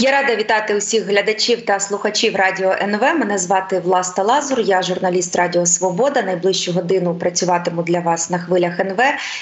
Я 0.00 0.10
рада 0.10 0.36
вітати 0.36 0.76
усіх 0.76 1.04
глядачів 1.04 1.64
та 1.64 1.80
слухачів 1.80 2.36
радіо 2.36 2.72
НВ. 2.82 3.00
Мене 3.00 3.38
звати 3.38 3.80
Власта 3.80 4.22
Лазур. 4.22 4.60
Я 4.60 4.82
журналіст 4.82 5.36
Радіо 5.36 5.66
Свобода. 5.66 6.22
Найближчу 6.22 6.72
годину 6.72 7.14
працюватиму 7.14 7.82
для 7.82 8.00
вас 8.00 8.30
на 8.30 8.38
хвилях 8.38 8.80
НВ. 8.80 9.00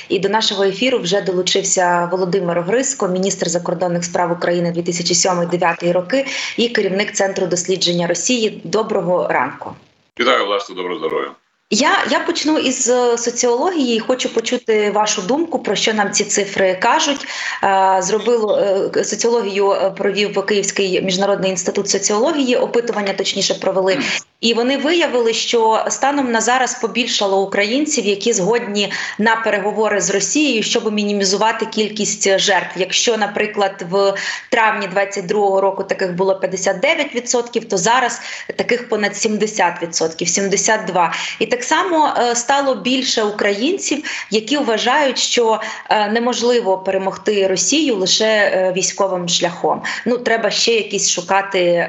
І 0.08 0.18
до 0.18 0.28
нашого 0.28 0.64
ефіру 0.64 0.98
вже 0.98 1.20
долучився 1.20 2.08
Володимир 2.12 2.58
Огриско, 2.58 3.08
міністр 3.08 3.48
закордонних 3.48 4.04
справ 4.04 4.32
України 4.32 4.72
2007-2009 4.76 5.92
роки 5.92 6.26
і 6.56 6.68
керівник 6.68 7.12
центру 7.12 7.46
дослідження 7.46 8.06
Росії. 8.06 8.60
Доброго 8.64 9.28
ранку. 9.30 9.74
Вітаю 10.20 10.46
Власне, 10.46 10.74
доброго 10.74 10.98
здоров'я. 10.98 11.30
Я 11.70 12.04
я 12.10 12.20
почну 12.20 12.58
із 12.58 12.88
е, 12.88 13.18
соціології 13.18 13.96
і 13.96 14.00
хочу 14.00 14.34
почути 14.34 14.90
вашу 14.90 15.22
думку 15.22 15.58
про 15.58 15.74
що 15.74 15.94
нам 15.94 16.10
ці 16.12 16.24
цифри 16.24 16.78
кажуть. 16.82 17.26
Е, 17.64 17.98
зробило 18.02 18.58
е, 18.96 19.04
соціологію 19.04 19.92
провів 19.96 20.46
Київський 20.46 21.02
міжнародний 21.02 21.50
інститут 21.50 21.88
соціології. 21.88 22.56
Опитування 22.56 23.12
точніше 23.12 23.54
провели 23.54 23.98
і 24.40 24.54
вони 24.54 24.76
виявили, 24.76 25.32
що 25.32 25.84
станом 25.88 26.32
на 26.32 26.40
зараз 26.40 26.80
побільшало 26.80 27.42
українців, 27.42 28.06
які 28.06 28.32
згодні 28.32 28.92
на 29.18 29.36
переговори 29.36 30.00
з 30.00 30.10
Росією, 30.10 30.62
щоб 30.62 30.92
мінімізувати 30.92 31.66
кількість 31.66 32.38
жертв. 32.38 32.70
Якщо, 32.76 33.16
наприклад, 33.16 33.84
в 33.90 34.14
травні 34.50 34.88
22-го 34.96 35.60
року 35.60 35.84
таких 35.84 36.14
було 36.14 36.40
59%, 36.42 37.64
то 37.64 37.76
зараз 37.76 38.20
таких 38.56 38.88
понад 38.88 39.12
70%, 39.12 39.68
72%. 39.90 41.10
І 41.38 41.46
так 41.46 41.64
само 41.64 42.14
е, 42.18 42.34
стало 42.34 42.74
більше 42.74 43.22
українців, 43.22 44.26
які 44.30 44.58
вважають, 44.58 45.18
що 45.18 45.60
е, 45.90 46.08
неможливо 46.08 46.78
перемогти 46.78 47.46
Росію 47.46 47.96
лише 47.96 48.24
е, 48.26 48.72
військовим 48.76 49.28
шляхом. 49.28 49.82
Ну 50.06 50.18
треба 50.18 50.50
ще 50.50 50.74
якісь 50.74 51.10
шукати 51.10 51.88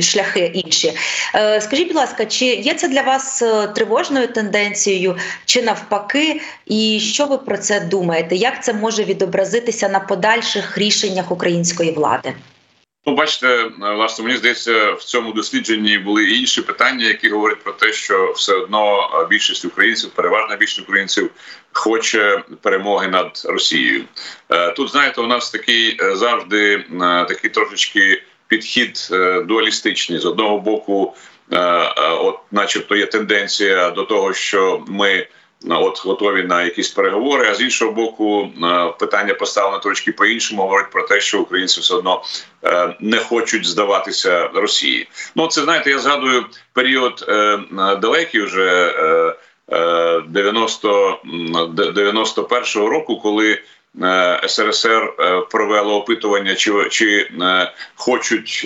шляхи 0.00 0.50
інші. 0.54 0.92
Е, 1.38 1.60
скажіть, 1.60 1.88
будь 1.88 1.96
ласка, 1.96 2.26
чи 2.26 2.44
є 2.44 2.74
це 2.74 2.88
для 2.88 3.02
вас 3.02 3.42
е, 3.42 3.66
тривожною 3.66 4.28
тенденцією, 4.28 5.16
чи 5.44 5.62
навпаки, 5.62 6.40
і 6.66 7.00
що 7.00 7.26
ви 7.26 7.38
про 7.38 7.58
це 7.58 7.80
думаєте? 7.80 8.36
Як 8.36 8.64
це 8.64 8.72
може 8.72 9.04
відобразитися 9.04 9.88
на 9.88 10.00
подальших 10.00 10.78
рішеннях 10.78 11.30
української 11.30 11.92
влади? 11.92 12.34
Ну, 13.06 13.14
бачите, 13.14 13.70
власне, 13.78 14.24
мені 14.24 14.36
здається, 14.36 14.92
в 14.92 15.02
цьому 15.02 15.32
дослідженні 15.32 15.98
були 15.98 16.30
інші 16.30 16.62
питання, 16.62 17.06
які 17.06 17.28
говорять 17.28 17.62
про 17.64 17.72
те, 17.72 17.92
що 17.92 18.32
все 18.36 18.54
одно 18.54 19.08
більшість 19.30 19.64
українців, 19.64 20.10
переважна 20.14 20.56
більшість 20.56 20.80
українців, 20.80 21.30
хоче 21.72 22.42
перемоги 22.62 23.08
над 23.08 23.42
Росією. 23.44 24.04
Е, 24.50 24.72
тут 24.72 24.90
знаєте, 24.90 25.20
у 25.20 25.26
нас 25.26 25.50
такий 25.50 25.98
завжди 26.14 26.84
такий 27.28 27.50
трошечки 27.50 28.22
підхід 28.48 29.08
дуалістичний 29.44 30.18
з 30.18 30.26
одного 30.26 30.58
боку. 30.58 31.14
Е, 31.52 31.58
е, 31.58 31.92
от, 32.20 32.38
начебто, 32.50 32.96
є 32.96 33.06
тенденція 33.06 33.90
до 33.90 34.02
того, 34.02 34.34
що 34.34 34.82
ми 34.88 35.10
е, 35.10 35.26
от 35.64 36.04
готові 36.04 36.42
на 36.42 36.62
якісь 36.62 36.88
переговори. 36.88 37.48
А 37.48 37.54
з 37.54 37.60
іншого 37.60 37.92
боку, 37.92 38.48
питання 38.98 39.34
поставлено 39.34 39.78
трошки 39.78 40.12
по 40.12 40.26
іншому. 40.26 40.62
Говорить 40.62 40.90
про 40.90 41.02
те, 41.02 41.20
що 41.20 41.40
українці 41.40 41.80
все 41.80 41.94
одно 41.94 42.22
не 43.00 43.18
хочуть 43.18 43.66
здаватися 43.66 44.48
Росії. 44.54 45.08
Ну 45.36 45.46
це 45.46 45.62
знаєте, 45.62 45.90
я 45.90 45.98
згадую 45.98 46.46
період 46.72 47.24
далекий 48.00 48.40
вже 48.40 48.94
90 50.28 51.20
91-го 51.24 52.88
року, 52.88 53.20
коли 53.20 53.58
СРСР 54.46 55.14
е, 55.20 55.40
провело 55.50 55.96
опитування, 55.96 56.54
чи 56.54 56.88
чи 56.90 57.30
е, 57.40 57.72
хочуть 57.94 58.62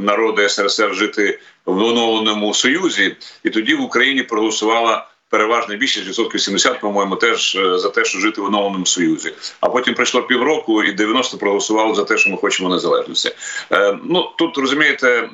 народи 0.00 0.48
СРСР 0.48 0.94
жити 0.94 1.38
в 1.66 1.78
оновленому 1.82 2.54
союзі, 2.54 3.16
і 3.44 3.50
тоді 3.50 3.74
в 3.74 3.82
Україні 3.82 4.22
проголосувала 4.22 5.06
переважна 5.32 5.76
більшість 5.76 6.06
відсотків 6.06 6.40
70, 6.40 6.80
по-моєму, 6.80 7.16
теж 7.16 7.58
за 7.74 7.88
те, 7.88 8.04
що 8.04 8.18
жити 8.18 8.40
в 8.40 8.44
оновленому 8.44 8.86
союзі. 8.86 9.34
А 9.60 9.68
потім 9.68 9.94
пройшло 9.94 10.22
півроку, 10.22 10.82
і 10.82 10.92
90 10.92 11.38
проголосували 11.38 11.94
за 11.94 12.04
те, 12.04 12.18
що 12.18 12.30
ми 12.30 12.36
хочемо 12.36 12.68
незалежності. 12.68 13.30
Ну 14.04 14.30
тут 14.38 14.58
розумієте, 14.58 15.28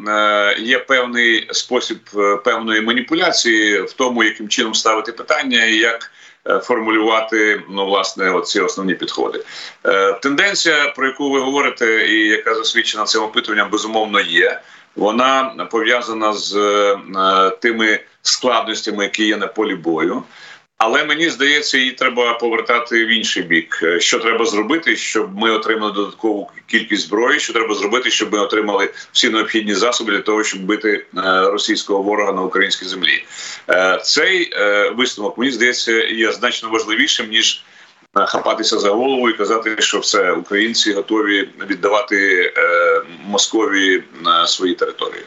є 0.59 0.79
певний 0.79 1.49
спосіб 1.53 1.99
певної 2.45 2.81
маніпуляції 2.81 3.83
в 3.83 3.93
тому, 3.93 4.25
яким 4.25 4.49
чином 4.49 4.75
ставити 4.75 5.13
питання 5.13 5.65
і 5.65 5.77
як. 5.77 6.11
Е, 6.49 6.59
формулювати 6.59 7.63
ну 7.71 7.87
власне 7.87 8.31
оці 8.31 8.61
основні 8.61 8.95
підходи. 8.95 9.45
Е, 9.87 10.13
тенденція, 10.13 10.93
про 10.97 11.07
яку 11.07 11.31
ви 11.31 11.41
говорите, 11.41 12.07
і 12.07 12.29
яка 12.29 12.55
засвідчена 12.55 13.05
цим 13.05 13.23
опитуванням, 13.23 13.71
безумовно 13.71 14.21
є. 14.21 14.61
Вона 14.97 15.69
пов'язана 15.71 16.33
з 16.33 16.57
е, 16.57 17.51
тими 17.61 18.01
складностями, 18.23 19.05
які 19.05 19.27
є 19.27 19.37
на 19.37 19.47
полі 19.47 19.75
бою. 19.75 20.23
Але 20.79 21.05
мені 21.05 21.31
здається, 21.31 21.79
її 21.79 21.93
треба 21.93 22.35
повертати 22.35 23.05
в 23.05 23.09
інший 23.09 23.43
бік. 23.43 23.81
Е, 23.83 24.01
що 24.01 24.19
треба 24.19 24.45
зробити, 24.45 24.97
щоб 24.97 25.39
ми 25.39 25.51
отримали 25.51 25.93
додаткову 25.93 26.51
кількість 26.67 27.03
зброї? 27.03 27.41
Що 27.41 27.53
треба 27.53 27.75
зробити, 27.75 28.11
щоб 28.11 28.33
ми 28.33 28.39
отримали 28.39 28.91
всі 29.13 29.31
необхідні 29.31 29.75
засоби 29.75 30.13
для 30.13 30.21
того, 30.21 30.45
щоб 30.45 30.63
бити 30.63 31.07
е, 31.17 31.23
російського 31.51 32.03
ворога 32.03 32.33
на 32.33 32.43
українській 32.43 32.87
землі? 32.87 33.25
Е, 33.71 34.01
цей 34.05 34.51
висновок 34.97 35.39
мені 35.39 35.53
здається 35.53 35.93
є 35.93 36.33
значно 36.33 36.69
важливішим 36.69 37.29
ніж 37.29 37.65
хапатися 38.15 38.79
за 38.79 38.91
голову 38.91 39.31
і 39.31 39.33
казати, 39.33 39.77
що 39.79 39.99
все 39.99 40.33
українці 40.33 40.93
готові 40.93 41.49
віддавати 41.71 42.53
Москові 43.27 44.03
свої 44.47 44.75
території. 44.75 45.23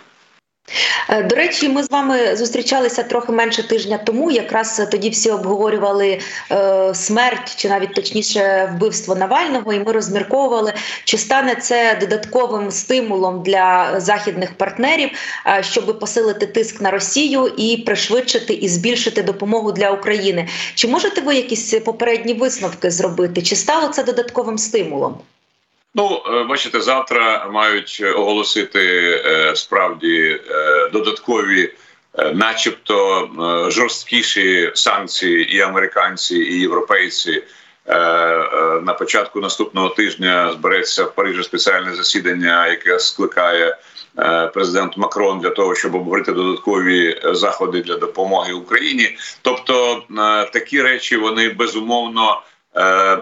Е, 1.10 1.24
до 1.24 1.36
речі, 1.36 1.70
ми 1.70 1.84
з 1.84 1.90
вами 1.90 2.36
зустрічалися 2.36 3.04
трохи 3.04 3.32
менше 3.32 3.68
тижня 3.68 3.98
тому. 3.98 4.32
Якраз 4.32 4.88
тоді 4.92 5.10
всі 5.10 5.32
обговорювали 5.32 6.20
е, 6.52 6.94
смерть 6.94 7.56
чи 7.56 7.70
навіть 7.70 7.94
точніше 7.94 8.72
вбивство 8.76 9.16
Навального, 9.16 9.74
і 9.74 9.80
ми 9.80 9.92
розмірковували, 9.92 10.74
чи 11.04 11.18
стане 11.18 11.56
це 11.56 11.98
додатковим 12.02 12.72
стимулом 12.72 13.44
для 13.44 14.00
західних 14.00 14.54
партнерів, 14.54 15.10
е, 15.48 15.64
щоб 15.64 16.00
посилити 16.00 16.46
тиск 16.46 16.82
на 16.82 16.92
Росію 16.92 17.48
і 17.58 17.78
пришвидшити 17.78 18.54
і 18.54 18.68
збільшити 18.68 19.24
допомогу 19.24 19.72
для 19.72 19.92
України. 19.92 20.48
Чи 20.76 20.88
можете 20.88 21.22
ви 21.22 21.36
якісь 21.36 21.74
попередні 21.74 22.34
висновки 22.34 22.92
зробити? 22.92 23.42
Чи 23.42 23.56
стало 23.56 23.88
це 23.88 24.04
додатковим 24.04 24.58
стимулом? 24.58 25.16
Ну, 25.96 26.24
е, 26.26 26.44
бачите, 26.44 26.82
завтра 26.82 27.50
мають 27.52 28.04
оголосити 28.16 28.82
е, 29.26 29.56
справді 29.56 30.40
е, 30.50 30.90
додаткові, 30.90 31.74
начебто, 32.34 33.30
жорсткіші 33.72 34.72
санкції 34.76 35.56
і 35.56 35.62
американці, 35.62 36.36
і 36.36 36.60
європейці. 36.60 37.44
На 38.82 38.96
початку 39.00 39.40
наступного 39.40 39.90
тижня 39.90 40.54
збереться 40.54 41.04
в 41.04 41.16
Парижі 41.16 41.44
спеціальне 41.44 41.96
засідання, 41.96 42.68
яке 42.68 43.00
скликає 43.00 43.78
президент 44.54 44.98
Макрон 44.98 45.40
для 45.40 45.50
того, 45.50 45.76
щоб 45.76 45.96
обговорити 45.96 46.32
додаткові 46.32 47.22
заходи 47.26 47.82
для 47.82 47.96
допомоги 47.96 48.54
Україні. 48.54 49.18
Тобто 49.42 50.04
такі 50.54 50.82
речі 50.82 51.18
вони 51.18 51.50
безумовно 51.50 52.42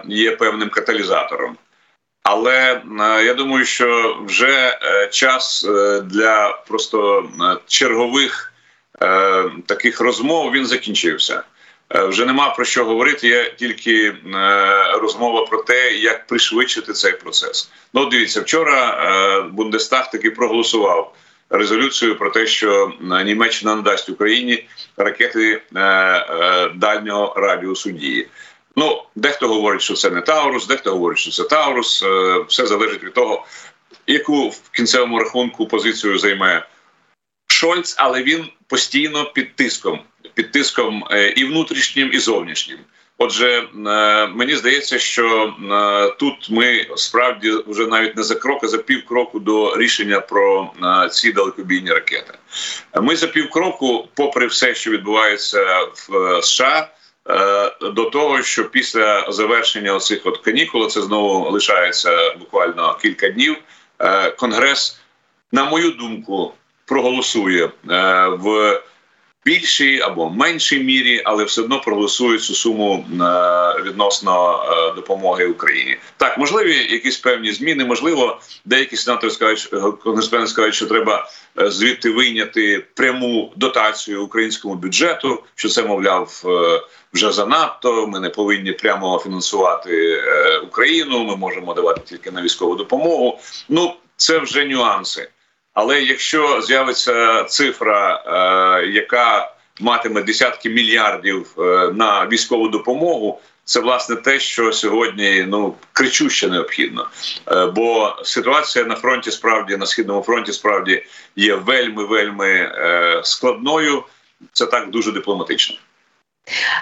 є 0.08 0.36
певним 0.36 0.68
каталізатором. 0.68 1.56
Але 2.22 2.82
е, 3.00 3.24
я 3.24 3.34
думаю, 3.34 3.64
що 3.64 4.18
вже 4.26 4.78
е, 4.82 5.08
час 5.08 5.64
е, 5.68 6.00
для 6.00 6.62
просто 6.68 7.28
чергових 7.66 8.46
таких 9.66 10.00
розмов 10.00 10.52
він 10.52 10.66
закінчився. 10.66 11.42
Вже 11.90 12.26
нема 12.26 12.50
про 12.50 12.64
що 12.64 12.84
говорити. 12.84 13.28
Є 13.28 13.54
тільки 13.58 14.14
розмова 15.00 15.46
про 15.46 15.62
те, 15.62 15.92
як 15.92 16.26
пришвидшити 16.26 16.92
цей 16.92 17.12
процес. 17.12 17.70
Ну, 17.94 18.06
дивіться, 18.06 18.40
вчора 18.40 19.42
Бундестаг 19.52 20.10
таки 20.10 20.30
проголосував 20.30 21.14
резолюцію 21.50 22.18
про 22.18 22.30
те, 22.30 22.46
що 22.46 22.92
Німеччина 23.24 23.76
надасть 23.76 24.08
Україні 24.08 24.68
ракети 24.96 25.62
дальнього 26.74 27.34
радіусу 27.36 27.90
дії. 27.90 28.28
Ну, 28.76 29.02
дехто 29.14 29.48
говорить, 29.48 29.82
що 29.82 29.94
це 29.94 30.10
не 30.10 30.20
Таурус, 30.20 30.66
дехто 30.66 30.90
говорить, 30.90 31.18
що 31.18 31.30
це 31.30 31.44
Таурус. 31.44 32.02
Е, 32.02 32.44
все 32.48 32.66
залежить 32.66 33.04
від 33.04 33.14
того, 33.14 33.46
яку 34.06 34.48
в 34.48 34.70
кінцевому 34.70 35.18
рахунку 35.18 35.66
позицію 35.66 36.18
займе 36.18 36.66
Шольц, 37.46 37.94
але 37.98 38.22
він 38.22 38.46
постійно 38.66 39.24
під 39.24 39.56
тиском, 39.56 40.00
під 40.34 40.52
тиском 40.52 41.04
е, 41.10 41.28
і 41.28 41.44
внутрішнім, 41.44 42.10
і 42.12 42.18
зовнішнім. 42.18 42.78
Отже, 43.18 43.58
е, 43.86 44.26
мені 44.26 44.56
здається, 44.56 44.98
що 44.98 45.54
тут 46.18 46.50
ми 46.50 46.86
справді 46.96 47.52
вже 47.66 47.86
навіть 47.86 48.16
не 48.16 48.22
за 48.22 48.34
крок, 48.34 48.64
а 48.64 48.68
за 48.68 48.78
півкроку 48.78 49.40
до 49.40 49.76
рішення 49.76 50.20
про 50.20 50.70
ці 51.10 51.32
далекобійні 51.32 51.90
ракети. 51.90 52.32
Ми 53.02 53.16
за 53.16 53.26
півкроку, 53.26 54.08
попри 54.14 54.46
все, 54.46 54.74
що 54.74 54.90
відбувається 54.90 55.80
в 56.08 56.42
США 56.42 56.88
до 57.80 58.04
того, 58.04 58.42
що 58.42 58.70
після 58.70 59.32
завершення 59.32 59.94
оцих 59.94 60.20
от 60.24 60.38
канікул, 60.38 60.88
це 60.88 61.02
знову 61.02 61.50
лишається 61.50 62.34
буквально 62.34 62.98
кілька 63.02 63.28
днів. 63.28 63.56
Конгрес, 64.38 65.00
на 65.52 65.64
мою 65.64 65.90
думку, 65.90 66.52
проголосує 66.86 67.70
в 68.28 68.80
більшій 69.44 70.00
або 70.00 70.30
меншій 70.30 70.78
мірі, 70.80 71.22
але 71.24 71.44
все 71.44 71.62
одно 71.62 71.80
проголосують 71.80 72.42
цю 72.42 72.54
суму 72.54 73.04
е, 73.10 73.82
відносно 73.82 74.64
е, 74.64 74.94
допомоги 74.96 75.46
Україні. 75.46 75.96
Так, 76.16 76.38
можливі 76.38 76.92
якісь 76.92 77.18
певні 77.18 77.52
зміни. 77.52 77.84
Можливо, 77.84 78.40
деякі 78.64 78.96
сенатори 78.96 79.32
скажуть, 79.32 79.68
е, 79.72 79.80
конгресмени 80.04 80.46
скажуть, 80.46 80.74
що 80.74 80.86
треба 80.86 81.30
звідти 81.56 82.10
вийняти 82.10 82.86
пряму 82.94 83.52
дотацію 83.56 84.24
українському 84.24 84.74
бюджету. 84.74 85.42
Що 85.54 85.68
це 85.68 85.82
мовляв 85.82 86.42
вже 87.14 87.32
занадто. 87.32 88.06
Ми 88.06 88.20
не 88.20 88.30
повинні 88.30 88.72
прямо 88.72 89.18
фінансувати 89.18 90.22
Україну. 90.62 91.24
Ми 91.24 91.36
можемо 91.36 91.74
давати 91.74 92.00
тільки 92.04 92.30
на 92.30 92.42
військову 92.42 92.74
допомогу. 92.76 93.38
Ну 93.68 93.94
це 94.16 94.38
вже 94.38 94.64
нюанси. 94.64 95.28
Але 95.74 96.02
якщо 96.02 96.62
з'явиться 96.62 97.44
цифра, 97.44 98.22
е, 98.26 98.86
яка 98.86 99.54
матиме 99.80 100.22
десятки 100.22 100.70
мільярдів 100.70 101.54
е, 101.58 101.62
на 101.94 102.26
військову 102.26 102.68
допомогу, 102.68 103.40
це 103.64 103.80
власне 103.80 104.16
те, 104.16 104.40
що 104.40 104.72
сьогодні 104.72 105.44
ну 105.48 105.74
кричуще 105.92 106.48
необхідно. 106.48 107.08
Е, 107.48 107.66
бо 107.66 108.16
ситуація 108.24 108.84
на 108.84 108.96
фронті 108.96 109.30
справді 109.30 109.76
на 109.76 109.86
східному 109.86 110.22
фронті 110.22 110.52
справді 110.52 111.04
є 111.36 111.54
вельми 111.54 112.04
вельми 112.04 112.72
складною. 113.24 114.02
Це 114.52 114.66
так 114.66 114.90
дуже 114.90 115.12
дипломатично. 115.12 115.76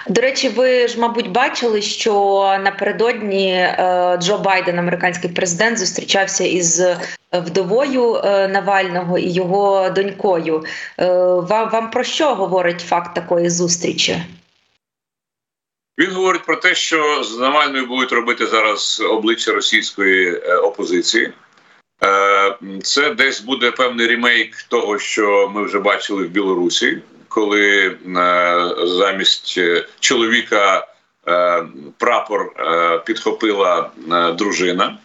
До 0.07 0.21
речі, 0.21 0.49
ви 0.49 0.87
ж, 0.87 0.99
мабуть, 0.99 1.31
бачили, 1.31 1.81
що 1.81 2.13
напередодні 2.63 3.51
е, 3.51 4.17
Джо 4.21 4.37
Байден, 4.37 4.79
американський 4.79 5.29
президент, 5.29 5.77
зустрічався 5.77 6.43
із 6.43 6.83
вдовою 7.33 8.15
е, 8.15 8.47
Навального 8.47 9.17
і 9.17 9.29
його 9.29 9.89
донькою. 9.89 10.63
Е, 10.99 11.07
вам, 11.23 11.69
вам 11.69 11.91
про 11.91 12.03
що 12.03 12.35
говорить 12.35 12.81
факт 12.81 13.15
такої 13.15 13.49
зустрічі? 13.49 14.23
Він 15.99 16.11
говорить 16.11 16.45
про 16.45 16.55
те, 16.55 16.75
що 16.75 17.23
з 17.23 17.37
Навальною 17.37 17.85
будуть 17.85 18.11
робити 18.11 18.47
зараз 18.47 19.01
обличчя 19.09 19.51
російської 19.51 20.35
опозиції. 20.37 21.33
Це 22.83 23.13
десь 23.13 23.41
буде 23.41 23.71
певний 23.71 24.07
ремейк 24.07 24.63
того, 24.63 24.99
що 24.99 25.51
ми 25.55 25.63
вже 25.63 25.79
бачили 25.79 26.23
в 26.23 26.29
Білорусі 26.29 26.97
коли 27.29 27.87
е, 27.87 27.95
замість 28.83 29.55
е, 29.57 29.85
чоловіка 29.99 30.87
е, 31.27 31.63
прапор 31.97 32.53
підхопила 33.05 33.89
дружина. 34.37 34.97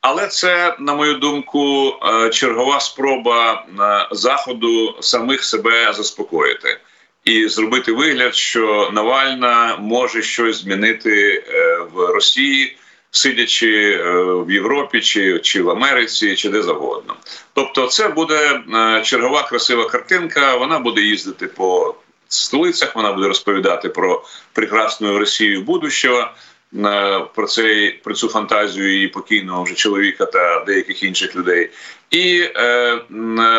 Але 0.00 0.26
це, 0.26 0.76
на 0.78 0.94
мою 0.94 1.14
думку, 1.14 1.94
чергова 2.32 2.80
спроба 2.80 3.66
заходу 4.10 4.96
самих 5.00 5.44
себе 5.44 5.92
заспокоїти 5.92 6.80
і 7.24 7.48
зробити 7.48 7.92
вигляд, 7.92 8.34
що 8.34 8.90
Навальна 8.92 9.76
може 9.80 10.22
щось 10.22 10.56
змінити 10.56 11.44
в 11.92 12.06
Росії 12.06 12.76
сидячи 13.10 13.92
е, 13.92 14.22
в 14.24 14.50
Європі, 14.50 15.00
чи 15.00 15.38
чи 15.38 15.62
в 15.62 15.70
Америці, 15.70 16.36
чи 16.36 16.48
де 16.48 16.62
завгодно. 16.62 17.16
Тобто, 17.54 17.86
це 17.86 18.08
буде 18.08 18.62
е, 18.74 19.02
чергова 19.02 19.42
красива 19.42 19.88
картинка. 19.88 20.56
Вона 20.56 20.78
буде 20.78 21.00
їздити 21.00 21.46
по 21.46 21.94
столицях. 22.28 22.96
Вона 22.96 23.12
буде 23.12 23.28
розповідати 23.28 23.88
про 23.88 24.24
прекрасну 24.52 25.18
Росію 25.18 25.62
будущого. 25.62 26.30
Е, 26.78 27.20
про 27.34 27.46
цей 27.46 27.90
про 27.90 28.14
цю 28.14 28.28
фантазію 28.28 28.94
її 28.94 29.08
покійного 29.08 29.62
вже 29.62 29.74
чоловіка 29.74 30.26
та 30.26 30.64
деяких 30.66 31.02
інших 31.02 31.36
людей, 31.36 31.70
і 32.10 32.44
е, 32.56 32.98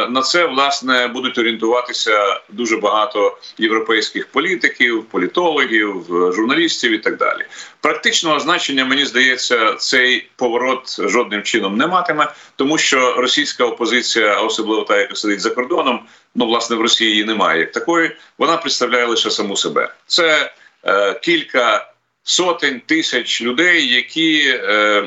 на 0.10 0.22
це 0.22 0.46
власне 0.46 1.08
будуть 1.08 1.38
орієнтуватися 1.38 2.42
дуже 2.50 2.78
багато 2.78 3.38
європейських 3.58 4.28
політиків, 4.28 5.04
політологів, 5.04 6.06
журналістів 6.10 6.92
і 6.92 6.98
так 6.98 7.18
далі. 7.18 7.46
Практичного 7.82 8.40
значення 8.40 8.86
мені 8.86 9.06
здається, 9.06 9.74
цей 9.74 10.30
поворот 10.36 11.10
жодним 11.10 11.44
чином 11.44 11.78
не 11.78 11.88
матиме, 11.88 12.32
тому 12.56 12.78
що 12.78 13.14
російська 13.14 13.66
опозиція, 13.66 14.40
особливо 14.40 14.82
та, 14.82 15.00
яка 15.00 15.16
сидить 15.16 15.42
за 15.42 15.50
кордоном, 15.50 16.00
ну 16.36 16.46
власне 16.46 16.76
в 16.76 16.82
Росії 16.82 17.12
її 17.12 17.24
немає 17.24 17.60
як 17.60 17.72
такої. 17.72 18.12
Вона 18.38 18.58
представляє 18.58 19.06
лише 19.06 19.32
саму 19.32 19.56
себе. 19.56 19.94
Це 20.08 20.54
е, 20.84 21.14
кілька 21.14 21.91
сотень 22.24 22.82
тисяч 22.86 23.42
людей, 23.42 23.88
які 23.88 24.44
е, 24.48 25.02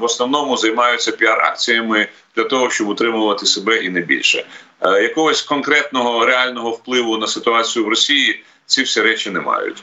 в 0.00 0.04
основному 0.04 0.56
займаються 0.56 1.10
піар-акціями 1.10 2.08
для 2.36 2.44
того, 2.44 2.70
щоб 2.70 2.88
утримувати 2.88 3.46
себе 3.46 3.84
і 3.84 3.88
не 3.88 4.00
більше. 4.00 4.44
Е, 4.80 5.02
якогось 5.02 5.42
конкретного 5.42 6.26
реального 6.26 6.70
впливу 6.70 7.18
на 7.18 7.26
ситуацію 7.26 7.84
в 7.84 7.88
Росії 7.88 8.42
ці 8.66 8.82
всі 8.82 9.00
речі 9.00 9.30
не 9.30 9.40
мають. 9.40 9.82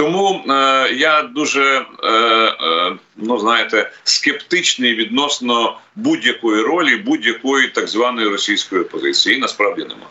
Тому 0.00 0.44
е, 0.48 0.52
я 0.92 1.22
дуже 1.22 1.86
е, 2.04 2.08
е, 2.08 2.96
ну 3.16 3.38
знаєте 3.38 3.92
скептичний 4.04 4.94
відносно 4.94 5.78
будь-якої 5.96 6.62
ролі 6.62 6.96
будь-якої 6.96 7.68
так 7.68 7.88
званої 7.88 8.28
російської 8.28 8.82
опозиції. 8.82 9.38
Насправді 9.38 9.82
немає. 9.82 10.06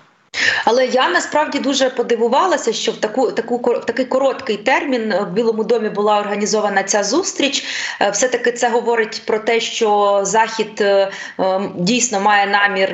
Але 0.66 0.86
я 0.86 1.10
насправді 1.10 1.60
дуже 1.60 1.90
подивувалася, 1.90 2.74
що 2.74 2.92
в 2.92 2.98
таку 2.98 3.32
таку 3.32 3.58
в 3.58 3.86
такий 3.86 4.06
короткий 4.06 4.58
термін 4.58 5.14
в 5.22 5.34
Білому 5.34 5.64
домі 5.64 5.90
була 5.90 6.20
організована 6.20 6.84
ця 6.84 7.04
зустріч. 7.04 7.64
Е, 8.02 8.10
Все 8.10 8.28
таки 8.28 8.52
це 8.52 8.70
говорить 8.70 9.22
про 9.26 9.40
те, 9.40 9.60
що 9.60 10.20
Захід 10.24 10.82
е, 10.82 11.12
е, 11.40 11.62
дійсно 11.76 12.20
має 12.20 12.48
намір 12.48 12.90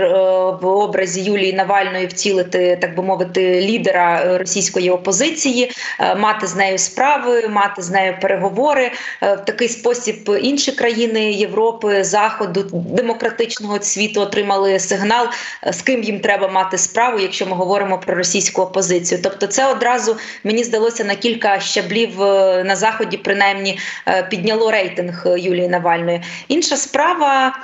в 0.62 0.68
образі 0.68 1.21
Юлії 1.21 1.53
Навальної 1.53 2.07
втілити, 2.07 2.77
так 2.81 2.95
би 2.95 3.03
мовити, 3.03 3.62
лідера 3.62 4.38
російської 4.38 4.89
опозиції, 4.89 5.71
мати 6.18 6.47
з 6.47 6.56
нею 6.56 6.77
справи, 6.77 7.47
мати 7.47 7.81
з 7.81 7.89
нею 7.89 8.18
переговори 8.21 8.92
в 9.21 9.38
такий 9.38 9.69
спосіб. 9.69 10.38
Інші 10.42 10.71
країни 10.71 11.31
Європи, 11.31 12.03
Заходу, 12.03 12.65
демократичного 12.71 13.80
світу 13.81 14.21
отримали 14.21 14.80
сигнал, 14.80 15.27
з 15.71 15.81
ким 15.81 16.03
їм 16.03 16.19
треба 16.19 16.47
мати 16.47 16.77
справу 16.77 17.19
якщо 17.35 17.45
ми 17.45 17.55
говоримо 17.55 17.99
про 17.99 18.15
російську 18.15 18.61
опозицію. 18.61 19.21
Тобто, 19.23 19.47
це 19.47 19.67
одразу 19.67 20.17
мені 20.43 20.63
здалося 20.63 21.03
на 21.03 21.15
кілька 21.15 21.59
щаблів 21.59 22.21
е, 22.21 22.63
на 22.63 22.75
заході, 22.75 23.17
принаймні 23.17 23.79
е, 24.07 24.23
підняло 24.23 24.71
рейтинг 24.71 25.23
е, 25.25 25.39
Юлії 25.39 25.67
Навальної. 25.67 26.21
Інша 26.47 26.77
справа 26.77 27.57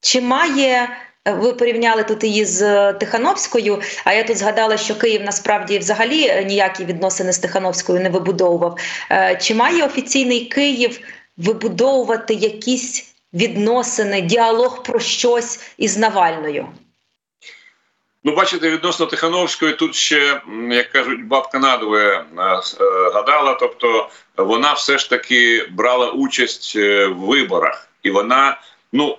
чи 0.00 0.20
має. 0.20 0.88
Ви 1.26 1.52
порівняли 1.52 2.02
тут 2.02 2.24
її 2.24 2.44
з 2.44 2.92
Тихановською. 2.92 3.82
А 4.04 4.12
я 4.12 4.24
тут 4.24 4.36
згадала, 4.36 4.76
що 4.76 4.98
Київ 4.98 5.22
насправді 5.22 5.78
взагалі 5.78 6.44
ніякі 6.46 6.84
відносини 6.84 7.32
з 7.32 7.38
Тихановською 7.38 8.00
не 8.00 8.08
вибудовував. 8.08 8.78
Чи 9.40 9.54
має 9.54 9.84
офіційний 9.84 10.40
Київ 10.44 11.00
вибудовувати 11.36 12.34
якісь 12.34 13.14
відносини, 13.34 14.20
діалог 14.20 14.82
про 14.82 15.00
щось 15.00 15.60
із 15.78 15.96
Навальною? 15.96 16.66
Ну, 18.26 18.34
бачите, 18.34 18.70
відносно 18.70 19.06
Тихановської, 19.06 19.72
тут 19.72 19.94
ще 19.94 20.42
як 20.70 20.92
кажуть, 20.92 21.24
бабка 21.24 21.58
надвоє 21.58 22.12
е, 22.12 22.42
е, 22.80 23.10
гадала. 23.14 23.54
Тобто 23.54 24.08
вона 24.36 24.72
все 24.72 24.98
ж 24.98 25.10
таки 25.10 25.68
брала 25.70 26.10
участь 26.10 26.72
е, 26.76 27.06
в 27.06 27.18
виборах, 27.18 27.88
і 28.02 28.10
вона 28.10 28.60
ну 28.92 29.18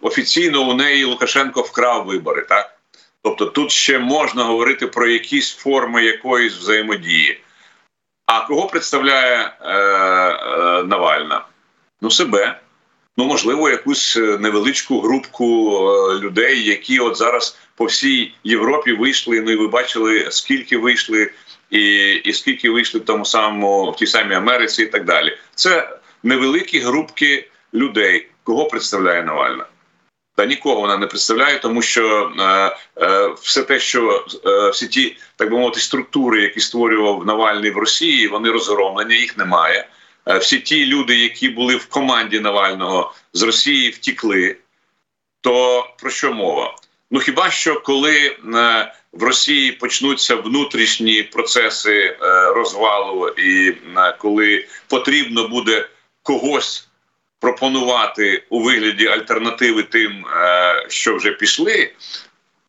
офіційно 0.00 0.62
у 0.62 0.74
неї 0.74 1.04
Лукашенко 1.04 1.60
вкрав 1.62 2.06
вибори. 2.06 2.42
Так, 2.48 2.78
тобто, 3.22 3.46
тут 3.46 3.70
ще 3.70 3.98
можна 3.98 4.44
говорити 4.44 4.86
про 4.86 5.06
якісь 5.06 5.54
форми 5.54 6.04
якоїсь 6.04 6.54
взаємодії. 6.54 7.40
А 8.26 8.40
кого 8.40 8.66
представляє 8.66 9.52
е, 9.60 9.72
е, 9.72 10.82
Навальна? 10.82 11.44
Ну, 12.00 12.10
себе. 12.10 12.60
Ну, 13.16 13.24
можливо, 13.24 13.70
якусь 13.70 14.16
невеличку 14.16 15.00
групку 15.00 15.80
людей, 16.20 16.64
які 16.64 16.98
от 16.98 17.16
зараз 17.16 17.56
по 17.76 17.84
всій 17.84 18.34
Європі 18.44 18.92
вийшли. 18.92 19.40
Ну 19.40 19.50
і 19.50 19.56
ви 19.56 19.68
бачили, 19.68 20.26
скільки 20.30 20.76
вийшли, 20.76 21.30
і 21.70 22.12
і 22.12 22.32
скільки 22.32 22.70
вийшли 22.70 23.00
в 23.00 23.04
тому 23.04 23.24
самому 23.24 23.90
в 23.90 23.96
тій 23.96 24.06
самій 24.06 24.34
Америці, 24.34 24.82
і 24.82 24.86
так 24.86 25.04
далі. 25.04 25.38
Це 25.54 25.98
невеликі 26.22 26.78
групки 26.78 27.48
людей, 27.74 28.28
кого 28.42 28.64
представляє 28.64 29.22
Навальна. 29.22 29.66
Та 30.36 30.46
нікого 30.46 30.80
вона 30.80 30.96
не 30.96 31.06
представляє, 31.06 31.58
тому 31.58 31.82
що 31.82 32.32
е, 32.38 32.76
е, 33.02 33.28
все 33.42 33.62
те, 33.62 33.78
що 33.78 34.26
е, 34.46 34.70
всі 34.70 34.86
ті, 34.86 35.16
так 35.36 35.50
би 35.50 35.58
мовити, 35.58 35.80
структури, 35.80 36.42
які 36.42 36.60
створював 36.60 37.26
Навальний 37.26 37.70
в 37.70 37.76
Росії, 37.76 38.28
вони 38.28 38.50
розгромлені, 38.50 39.14
їх 39.14 39.38
немає. 39.38 39.88
Е, 40.28 40.38
всі 40.38 40.58
ті 40.58 40.86
люди, 40.86 41.16
які 41.16 41.48
були 41.48 41.76
в 41.76 41.86
команді 41.86 42.40
Навального 42.40 43.14
з 43.32 43.42
Росії, 43.42 43.90
втікли. 43.90 44.56
То 45.40 45.86
про 45.98 46.10
що 46.10 46.32
мова? 46.32 46.76
Ну 47.10 47.20
хіба 47.20 47.50
що 47.50 47.80
коли 47.80 48.26
е, 48.26 48.36
в 49.12 49.22
Росії 49.22 49.72
почнуться 49.72 50.34
внутрішні 50.36 51.22
процеси 51.22 52.16
розвалу, 52.54 53.28
і 53.28 53.74
коли 54.18 54.66
потрібно 54.88 55.48
буде 55.48 55.88
когось 56.22 56.88
пропонувати 57.40 58.42
у 58.48 58.62
вигляді 58.62 59.06
альтернативи 59.06 59.82
тим, 59.82 60.24
що 60.88 61.16
вже 61.16 61.30
пішли, 61.30 61.92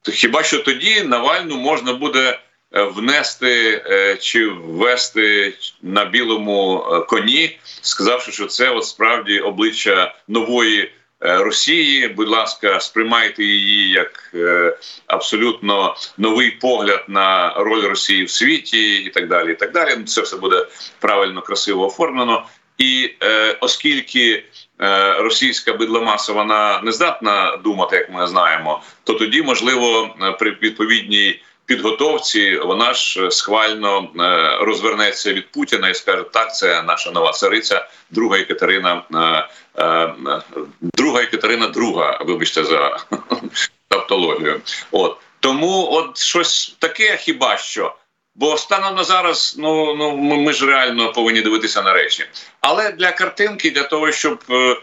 то 0.01 0.12
хіба 0.12 0.44
що 0.44 0.60
тоді 0.60 1.01
Навальну 1.01 1.58
можна 1.58 1.94
буде 1.94 2.39
внести 2.72 3.82
чи 4.22 4.48
ввести 4.48 5.53
на 5.82 6.06
білому 6.06 6.86
коні, 7.10 7.60
сказавши, 7.82 8.32
що 8.32 8.46
це 8.46 8.70
от 8.70 8.86
справді 8.86 9.39
обличчя 9.39 10.15
нової. 10.27 10.91
Е, 11.25 11.38
Росії. 11.38 12.07
Будь 12.07 12.27
ласка, 12.27 12.79
сприймайте 12.79 13.43
її 13.43 13.91
як 13.91 14.31
е, 14.33 14.77
абсолютно 15.07 15.95
новий 16.17 16.51
погляд 16.51 17.03
на 17.07 17.53
роль 17.53 17.81
Росії 17.81 18.24
в 18.24 18.29
світі, 18.29 18.95
і 18.95 19.09
так 19.09 19.27
далі. 19.27 19.51
І 19.51 19.55
так 19.55 19.71
далі. 19.71 19.95
Ну, 19.97 20.03
це 20.03 20.21
все 20.21 20.38
буде 20.38 20.67
правильно, 21.00 21.41
красиво 21.41 21.88
оформлено. 21.88 22.45
І 22.77 23.13
е, 23.24 23.57
оскільки 23.62 24.43
е, 24.81 25.13
російська 25.13 25.74
бидломаса 25.74 26.33
вона 26.33 26.81
не 26.81 26.91
здатна 26.91 27.57
думати, 27.63 27.95
як 27.95 28.09
ми 28.09 28.27
знаємо, 28.27 28.81
то 29.03 29.13
тоді 29.13 29.41
можливо 29.41 30.15
е, 30.21 30.31
при 30.31 30.51
відповідній 30.51 31.41
підготовці 31.65 32.57
вона 32.57 32.93
ж 32.93 33.31
схвально 33.31 34.09
е, 34.19 34.57
розвернеться 34.65 35.33
від 35.33 35.51
Путіна 35.51 35.89
і 35.89 35.93
скаже: 35.93 36.24
так, 36.33 36.55
це 36.55 36.83
наша 36.83 37.12
нова 37.12 37.31
цариця, 37.31 37.88
друга 38.09 38.39
Екатерина, 38.39 39.03
друга 40.81 41.22
Екатерина, 41.22 41.67
друга, 41.67 42.19
вибачте, 42.25 42.63
за 42.63 43.00
тавтологію. 43.88 44.62
От 44.91 45.17
тому, 45.39 45.88
от 45.91 46.17
щось 46.17 46.75
таке, 46.79 47.17
хіба 47.17 47.57
що. 47.57 47.96
Бо 48.36 48.57
станом 48.57 48.96
на 48.96 49.03
зараз, 49.03 49.55
ну 49.60 49.96
ну 49.96 50.17
ми 50.17 50.53
ж 50.53 50.65
реально 50.65 51.12
повинні 51.12 51.41
дивитися 51.41 51.81
на 51.81 51.93
речі. 51.93 52.25
Але 52.62 52.91
для 52.91 53.12
картинки, 53.12 53.72
для 53.72 53.84
того, 53.84 54.12
щоб 54.12 54.43
е, 54.50 54.77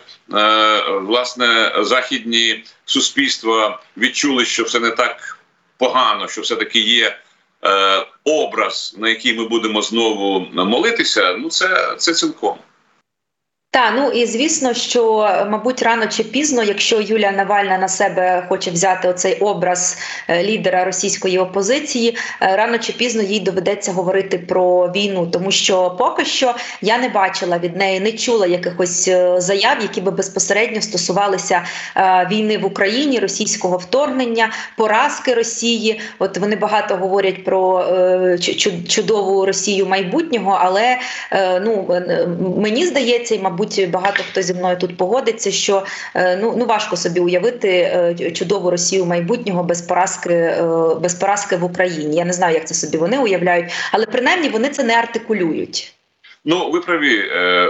власне 1.00 1.72
західні 1.78 2.64
суспільства 2.84 3.80
відчули, 3.96 4.44
що 4.44 4.64
все 4.64 4.80
не 4.80 4.90
так 4.90 5.38
погано, 5.78 6.28
що 6.28 6.40
все 6.40 6.56
таки 6.56 6.78
є 6.78 7.18
е, 7.64 8.06
образ, 8.24 8.94
на 8.98 9.08
який 9.08 9.38
ми 9.38 9.48
будемо 9.48 9.82
знову 9.82 10.40
молитися. 10.52 11.36
Ну 11.38 11.48
це, 11.48 11.94
це 11.98 12.14
цілком. 12.14 12.58
Та 13.74 13.90
ну 13.90 14.10
і 14.10 14.26
звісно, 14.26 14.74
що 14.74 15.28
мабуть 15.50 15.82
рано 15.82 16.06
чи 16.06 16.24
пізно, 16.24 16.62
якщо 16.62 17.00
Юлія 17.00 17.32
Навальна 17.32 17.78
на 17.78 17.88
себе 17.88 18.46
хоче 18.48 18.70
взяти 18.70 19.08
оцей 19.08 19.38
образ 19.40 19.98
е, 20.28 20.42
лідера 20.42 20.84
російської 20.84 21.38
опозиції, 21.38 22.16
е, 22.42 22.56
рано 22.56 22.78
чи 22.78 22.92
пізно 22.92 23.22
їй 23.22 23.40
доведеться 23.40 23.92
говорити 23.92 24.38
про 24.38 24.86
війну, 24.86 25.26
тому 25.26 25.50
що 25.50 25.96
поки 25.98 26.24
що 26.24 26.54
я 26.82 26.98
не 26.98 27.08
бачила 27.08 27.58
від 27.58 27.76
неї, 27.76 28.00
не 28.00 28.12
чула 28.12 28.46
якихось 28.46 29.08
е, 29.08 29.40
заяв, 29.40 29.76
які 29.82 30.00
би 30.00 30.10
безпосередньо 30.10 30.80
стосувалися 30.80 31.62
війни 32.30 32.58
в 32.58 32.64
Україні, 32.66 33.18
російського 33.18 33.76
вторгнення, 33.76 34.50
поразки 34.76 35.34
Росії. 35.34 36.00
От 36.18 36.38
вони 36.38 36.56
багато 36.56 36.96
говорять 36.96 37.44
про 37.44 37.84
чудову 38.88 39.46
Росію 39.46 39.86
майбутнього, 39.86 40.58
але 40.60 40.98
ну 41.64 42.02
мені 42.56 42.86
здається, 42.86 43.34
і 43.34 43.38
мабуть 43.38 43.63
мабуть, 43.64 43.90
багато 43.90 44.23
хто 44.30 44.42
зі 44.42 44.54
мною 44.54 44.76
тут 44.76 44.97
погодиться, 44.97 45.50
що 45.50 45.83
е, 46.14 46.37
ну 46.37 46.54
ну 46.59 46.64
важко 46.64 46.97
собі 46.97 47.21
уявити 47.21 47.68
е, 47.68 48.30
чудову 48.35 48.71
Росію 48.71 49.06
майбутнього 49.06 49.64
без 49.64 49.83
поразки 49.83 50.30
е, 50.30 50.64
без 51.00 51.14
поразки 51.14 51.56
в 51.56 51.64
Україні. 51.64 52.16
Я 52.16 52.25
не 52.25 52.33
знаю, 52.33 52.54
як 52.54 52.66
це 52.66 52.75
собі 52.75 52.99
вони 52.99 53.18
уявляють, 53.18 53.73
але 53.92 54.06
принаймні 54.06 54.49
вони 54.49 54.68
це 54.68 54.85
не 54.85 54.94
артикулюють. 54.94 55.94
Ну, 56.47 56.71
ви 56.71 56.80
праві, 56.80 57.23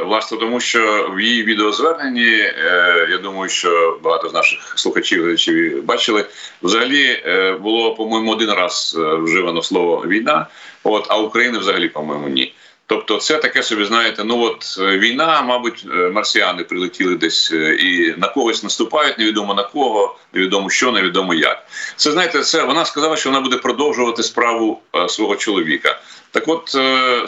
власне, 0.07 0.39
тому 0.39 0.61
що 0.61 1.11
в 1.17 1.21
її 1.21 1.43
відеозверненні, 1.43 2.31
я 3.11 3.19
думаю, 3.23 3.49
що 3.49 4.01
багато 4.03 4.29
з 4.29 4.33
наших 4.33 4.73
слухачів 4.77 5.23
глядачів 5.23 5.85
бачили. 5.85 6.25
Взагалі 6.63 7.23
було, 7.63 7.95
по-моєму, 7.95 8.33
один 8.33 8.51
раз 8.51 8.97
вживано 8.99 9.63
слово 9.63 10.05
війна, 10.07 10.47
от 10.85 11.07
а 11.09 11.19
України 11.19 11.59
взагалі, 11.59 11.89
по-моєму, 11.89 12.29
ні. 12.29 12.54
Тобто, 12.87 13.17
це 13.17 13.39
таке 13.39 13.63
собі, 13.63 13.85
знаєте, 13.85 14.25
ну 14.25 14.41
от 14.41 14.77
е, 14.79 14.99
війна, 14.99 15.43
мабуть, 15.43 15.85
е, 15.95 15.97
марсіани 15.97 16.65
прилетіли 16.65 17.17
десь 17.17 17.53
е, 17.53 17.75
і 17.75 18.15
на 18.19 18.29
когось 18.29 18.63
наступають, 18.63 19.19
невідомо 19.19 19.55
на 19.55 19.63
кого, 19.63 20.17
невідомо 20.33 20.71
що, 20.71 20.93
невідомо 20.93 21.35
як. 21.35 21.67
Це 21.97 22.13
знаєте, 22.13 22.41
це 22.41 22.65
вона 22.65 22.85
сказала, 22.85 23.17
що 23.17 23.31
вона 23.31 23.41
буде 23.41 23.57
продовжувати 23.57 24.23
справу 24.23 24.81
свого 25.09 25.37
чоловіка. 25.37 26.01
Так, 26.31 26.45
от 26.49 26.77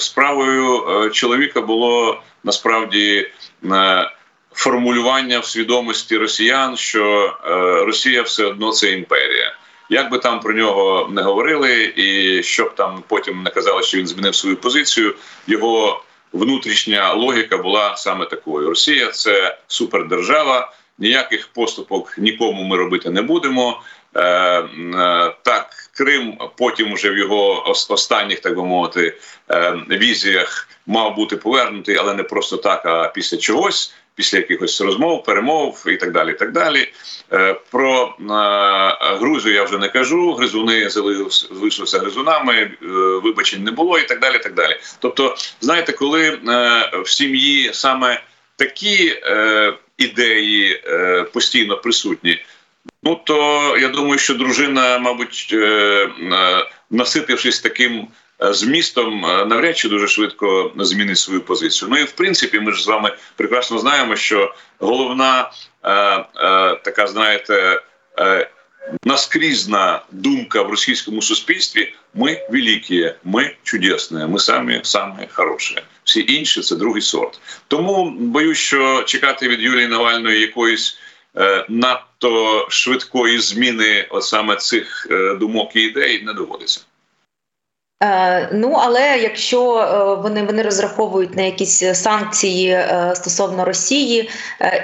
справою 0.03 1.11
чоловіка 1.11 1.61
було 1.61 2.23
насправді 2.45 3.31
формулювання 4.53 5.39
в 5.39 5.47
свідомості 5.47 6.17
росіян, 6.17 6.77
що 6.77 7.37
Росія 7.87 8.23
все 8.23 8.45
одно 8.45 8.73
це 8.73 8.93
імперія. 8.93 9.36
Як 9.91 10.11
би 10.11 10.19
там 10.19 10.41
про 10.41 10.53
нього 10.53 11.09
не 11.13 11.23
говорили, 11.23 11.93
і 11.97 12.43
щоб 12.43 12.75
там 12.75 13.03
потім 13.09 13.43
не 13.43 13.51
казали, 13.51 13.83
що 13.83 13.99
він 13.99 14.07
змінив 14.07 14.35
свою 14.35 14.57
позицію, 14.57 15.15
його 15.47 16.03
внутрішня 16.33 17.13
логіка 17.13 17.59
була 17.59 17.97
саме 17.97 18.27
такою: 18.27 18.69
Росія 18.69 19.11
це 19.11 19.59
супердержава, 19.67 20.73
ніяких 20.99 21.49
поступок 21.49 22.19
нікому 22.19 22.63
ми 22.63 22.77
робити 22.77 23.11
не 23.11 23.23
будемо. 23.23 23.83
Е, 24.15 24.23
е, 24.23 25.35
так, 25.43 25.69
Крим 25.93 26.39
потім 26.57 26.93
уже 26.93 27.11
в 27.11 27.19
його 27.19 27.71
останніх, 27.89 28.41
так 28.41 28.57
би 28.57 28.65
мовити, 28.65 29.19
е, 29.51 29.81
візіях 29.91 30.69
мав 30.87 31.17
бути 31.17 31.37
повернутий, 31.37 31.97
але 31.97 32.15
не 32.15 32.23
просто 32.23 32.57
так, 32.57 32.87
а 32.87 33.09
після 33.09 33.37
чогось 33.37 33.95
після 34.17 34.39
якихось 34.39 34.81
розмов, 34.81 35.25
перемов 35.25 35.85
і 35.87 35.97
так 35.97 36.13
далі. 36.13 36.31
І 36.31 36.35
так 36.35 36.53
далі. 36.53 36.93
Е, 37.33 37.55
про 37.71 38.15
е, 38.21 39.17
Грузію 39.17 39.55
я 39.55 39.63
вже 39.63 39.79
не 39.79 39.89
кажу. 39.89 40.33
Гризуни 40.33 40.91
залишилися 40.91 41.99
гризунами, 41.99 42.55
е, 42.55 42.77
вибачень 43.25 43.65
не 43.65 43.71
було, 43.71 43.99
і 43.99 44.07
так 44.07 44.21
далі. 44.21 44.37
І 44.37 44.39
так 44.39 44.55
далі. 44.55 44.77
Тобто, 44.99 45.37
знаєте, 45.61 45.93
коли 45.93 46.39
в 47.05 47.09
сім'ї 47.09 47.71
саме 47.73 48.23
такі 48.57 49.23
ідеї 49.99 50.83
постійно 51.33 51.77
присутні. 51.77 52.45
Ну 53.03 53.21
то 53.25 53.77
я 53.81 53.89
думаю, 53.89 54.19
що 54.19 54.35
дружина, 54.35 54.99
мабуть, 54.99 55.55
наситившись 56.91 57.61
таким 57.61 58.09
Е, 58.43 58.55
змістом 58.55 59.27
е, 59.27 59.45
навряд 59.45 59.79
чи 59.79 59.89
дуже 59.89 60.09
швидко 60.09 60.73
змінить 60.77 61.19
свою 61.19 61.41
позицію. 61.41 61.89
Ну 61.91 61.99
і 61.99 62.05
в 62.05 62.13
принципі, 62.13 62.61
ми 62.61 62.73
ж 62.73 62.83
з 62.83 62.87
вами 62.87 63.17
прекрасно 63.37 63.79
знаємо, 63.79 64.17
що 64.17 64.55
головна 64.79 65.51
е, 65.83 65.93
е, 65.93 66.25
така, 66.85 67.07
знаєте, 67.07 67.81
е, 68.19 68.51
наскрізна 69.05 70.03
думка 70.13 70.63
в 70.63 70.71
російському 70.71 71.23
суспільстві: 71.23 71.95
ми 72.15 72.47
великі, 72.51 73.15
ми 73.25 73.57
чудесні, 73.63 74.27
ми 74.27 74.39
самі 74.39 74.81
самі 74.83 75.29
хороші. 75.33 75.79
Всі 76.05 76.25
інші 76.29 76.61
це 76.61 76.77
другий 76.77 77.03
сорт. 77.03 77.41
Тому 77.69 78.11
боюсь, 78.11 78.59
що 78.59 79.03
чекати 79.03 79.49
від 79.49 79.61
Юлії 79.61 79.87
Навальної 79.87 80.41
якоїсь. 80.41 80.99
Надто 81.69 82.67
швидкої 82.71 83.39
зміни, 83.39 84.07
от 84.11 84.25
саме 84.25 84.57
цих 84.57 85.07
думок 85.41 85.77
і 85.77 85.81
ідей, 85.81 86.23
не 86.23 86.33
доводиться. 86.33 86.81
Е, 88.03 88.49
ну 88.53 88.73
але 88.73 89.19
якщо 89.19 89.79
е, 89.79 90.23
вони 90.23 90.43
вони 90.43 90.63
розраховують 90.63 91.37
на 91.37 91.43
якісь 91.43 91.79
санкції 91.95 92.69
е, 92.69 93.13
стосовно 93.17 93.65
Росії 93.65 94.31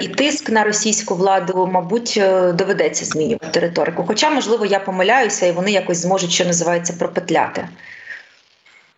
і 0.01 0.07
тиск 0.07 0.49
на 0.49 0.63
російську 0.63 1.15
владу, 1.15 1.69
мабуть, 1.73 2.21
доведеться 2.53 3.05
змінювати 3.05 3.59
риторику. 3.59 4.03
Хоча, 4.07 4.29
можливо, 4.29 4.65
я 4.65 4.79
помиляюся, 4.79 5.45
і 5.45 5.51
вони 5.51 5.71
якось 5.71 5.97
зможуть, 5.97 6.31
що 6.31 6.45
називається, 6.45 6.95
пропетляти. 6.99 7.67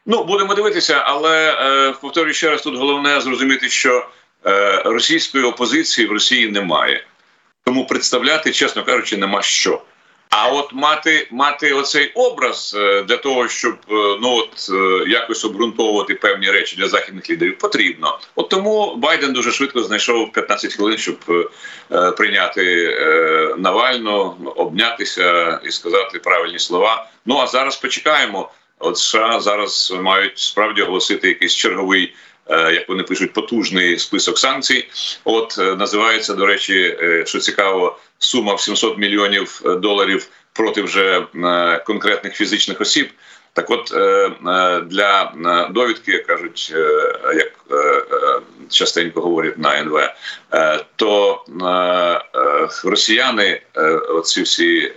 Ну 0.06 0.24
будемо 0.24 0.54
дивитися, 0.54 1.02
але 1.06 1.54
повторюю 2.02 2.34
ще 2.34 2.50
раз 2.50 2.62
тут 2.62 2.78
головне 2.78 3.22
зрозуміти, 3.22 3.70
що 3.70 4.08
російської 4.86 5.44
опозиції 5.44 6.08
в 6.08 6.12
Росії 6.12 6.52
немає, 6.52 7.04
тому 7.64 7.88
представляти, 7.88 8.52
чесно 8.52 8.84
кажучи, 8.84 9.18
нема 9.18 9.42
що. 9.42 9.82
А 10.38 10.50
от 10.50 10.74
мати 10.74 11.28
мати 11.32 11.74
оцей 11.74 12.12
образ 12.16 12.76
е, 12.78 13.04
для 13.04 13.18
того, 13.18 13.48
щоб 13.48 13.74
е, 13.74 13.94
ну 14.22 14.36
от 14.36 14.70
е, 14.70 15.10
якось 15.10 15.46
обґрунтовувати 15.46 16.16
певні 16.16 16.52
речі 16.52 16.76
для 16.76 16.88
західних 16.88 17.30
лідерів, 17.30 17.58
потрібно. 17.58 18.20
От 18.36 18.50
тому 18.50 18.96
Байден 18.96 19.34
дуже 19.34 19.52
швидко 19.52 19.84
знайшов 19.84 20.32
15 20.32 20.74
хвилин, 20.74 20.98
щоб 20.98 21.48
прийняти 22.18 22.98
Навальну, 23.58 24.36
обнятися 24.56 25.60
і 25.66 25.72
сказати 25.72 26.20
правильні 26.20 26.60
слова. 26.60 27.08
Ну 27.26 27.38
а 27.38 27.48
зараз 27.48 27.78
почекаємо. 27.78 28.50
От 28.80 28.98
США 28.98 29.40
зараз 29.40 29.94
мають 30.02 30.40
справді 30.40 30.82
оголосити 30.82 31.28
якийсь 31.28 31.56
черговий. 31.56 32.14
Як 32.50 32.90
вони 32.90 33.04
пишуть, 33.04 33.34
потужний 33.34 34.00
список 34.00 34.40
санкцій, 34.40 34.88
от 35.24 35.58
називається 35.58 36.34
до 36.34 36.46
речі, 36.46 36.98
що 37.26 37.40
цікаво, 37.40 38.00
сума 38.20 38.54
в 38.54 38.62
700 38.62 38.98
мільйонів 38.98 39.62
доларів 39.66 40.28
проти 40.54 40.82
вже 40.82 41.28
конкретних 41.86 42.36
фізичних 42.36 42.82
осіб. 42.82 43.10
Так, 43.54 43.70
от 43.70 43.92
для 44.90 45.34
довідки, 45.72 46.12
як 46.12 46.26
кажуть, 46.26 46.74
як 47.36 47.52
частенько 48.70 49.22
говорять 49.22 49.58
на 49.58 49.80
НВ, 49.80 50.00
то 50.96 51.44
росіяни, 52.84 53.62
оці 54.10 54.42
всі 54.42 54.94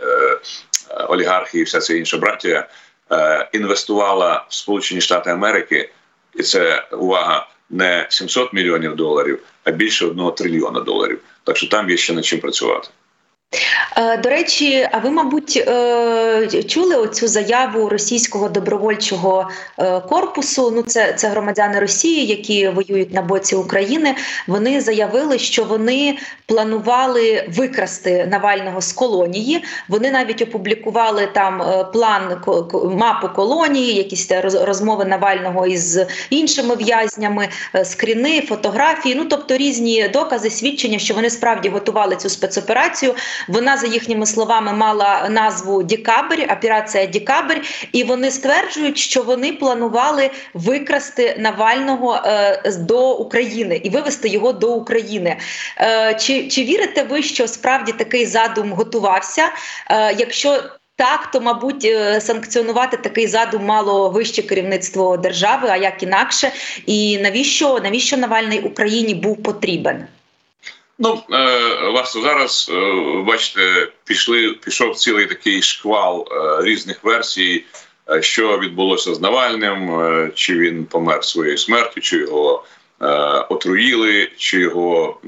олігархи 1.08 1.58
і 1.58 1.62
вся 1.62 1.80
ця 1.80 1.94
інша 1.94 2.16
братія, 2.16 2.68
інвестувала 3.52 4.46
в 4.48 4.54
Сполучені 4.54 5.00
Штати 5.00 5.30
Америки, 5.30 5.90
і 6.38 6.42
це 6.42 6.88
увага 6.92 7.48
не 7.70 8.06
700 8.08 8.52
мільйонів 8.52 8.96
доларів, 8.96 9.38
а 9.64 9.70
більше 9.70 10.06
одного 10.06 10.30
трильйона 10.30 10.80
доларів. 10.80 11.20
Так 11.44 11.56
що 11.56 11.68
там 11.68 11.90
є 11.90 11.96
ще 11.96 12.12
над 12.12 12.24
чим 12.24 12.40
працювати. 12.40 12.88
Е, 13.98 14.16
до 14.16 14.28
речі, 14.28 14.88
а 14.92 14.98
ви, 14.98 15.10
мабуть, 15.10 15.56
е, 15.56 16.62
чули 16.68 16.96
оцю 16.96 17.28
заяву 17.28 17.88
російського 17.88 18.48
добровольчого 18.48 19.48
е, 19.78 20.00
корпусу? 20.00 20.72
Ну, 20.76 20.82
це 20.82 21.12
це 21.12 21.28
громадяни 21.28 21.80
Росії, 21.80 22.26
які 22.26 22.68
воюють 22.68 23.14
на 23.14 23.22
боці 23.22 23.56
України. 23.56 24.14
Вони 24.46 24.80
заявили, 24.80 25.38
що 25.38 25.64
вони 25.64 26.18
планували 26.46 27.48
викрасти 27.48 28.26
Навального 28.30 28.80
з 28.80 28.92
колонії. 28.92 29.64
Вони 29.88 30.10
навіть 30.10 30.42
опублікували 30.42 31.26
там 31.26 31.84
план 31.92 32.42
мапу 32.96 33.28
колонії, 33.28 33.94
якісь 33.94 34.30
розмови 34.62 35.04
Навального 35.04 35.66
із 35.66 36.00
іншими 36.30 36.74
в'язнями, 36.74 37.48
скріни, 37.84 38.40
фотографії. 38.40 39.14
Ну 39.14 39.24
тобто 39.24 39.56
різні 39.56 40.08
докази, 40.08 40.50
свідчення, 40.50 40.98
що 40.98 41.14
вони 41.14 41.30
справді 41.30 41.68
готували 41.68 42.16
цю 42.16 42.28
спецоперацію. 42.28 43.14
Вона 43.48 43.76
за 43.76 43.86
їхніми 43.86 44.26
словами 44.26 44.72
мала 44.72 45.28
назву 45.30 45.82
Дікабрь, 45.82 46.52
операція 46.52 47.06
Дікабрь, 47.06 47.60
і 47.92 48.04
вони 48.04 48.30
стверджують, 48.30 48.98
що 48.98 49.22
вони 49.22 49.52
планували 49.52 50.30
викрасти 50.54 51.36
Навального 51.38 52.20
е, 52.24 52.62
до 52.78 53.12
України 53.12 53.80
і 53.84 53.90
вивести 53.90 54.28
його 54.28 54.52
до 54.52 54.74
України. 54.74 55.36
Е, 55.80 56.14
чи, 56.20 56.48
чи 56.48 56.64
вірите 56.64 57.02
ви, 57.02 57.22
що 57.22 57.48
справді 57.48 57.92
такий 57.92 58.26
задум 58.26 58.72
готувався? 58.72 59.48
Е, 59.90 60.14
якщо 60.18 60.62
так, 60.96 61.30
то 61.30 61.40
мабуть 61.40 61.94
санкціонувати 62.20 62.96
такий 62.96 63.26
задум 63.26 63.64
мало 63.64 64.10
вище 64.10 64.42
керівництво 64.42 65.16
держави, 65.16 65.68
а 65.70 65.76
як 65.76 66.02
інакше, 66.02 66.52
і 66.86 67.18
навіщо 67.18 67.80
навіщо 67.84 68.16
Навальний 68.16 68.60
Україні 68.60 69.14
був 69.14 69.42
потрібен? 69.42 70.06
Ну 70.98 71.22
е, 71.32 71.90
власне 71.90 72.22
зараз 72.22 72.70
е, 72.72 73.22
бачите, 73.26 73.88
пішли 74.04 74.52
пішов 74.64 74.96
цілий 74.96 75.26
такий 75.26 75.62
шквал 75.62 76.28
е, 76.30 76.64
різних 76.64 77.04
версій, 77.04 77.64
що 78.20 78.58
відбулося 78.58 79.14
з 79.14 79.20
Навальним, 79.20 80.00
чи 80.34 80.58
він 80.58 80.84
помер 80.84 81.24
своєю 81.24 81.58
смертю, 81.58 82.00
чи 82.00 82.16
його 82.16 82.64
отруїли, 83.48 84.30
чи 84.36 84.60
його 84.60 85.20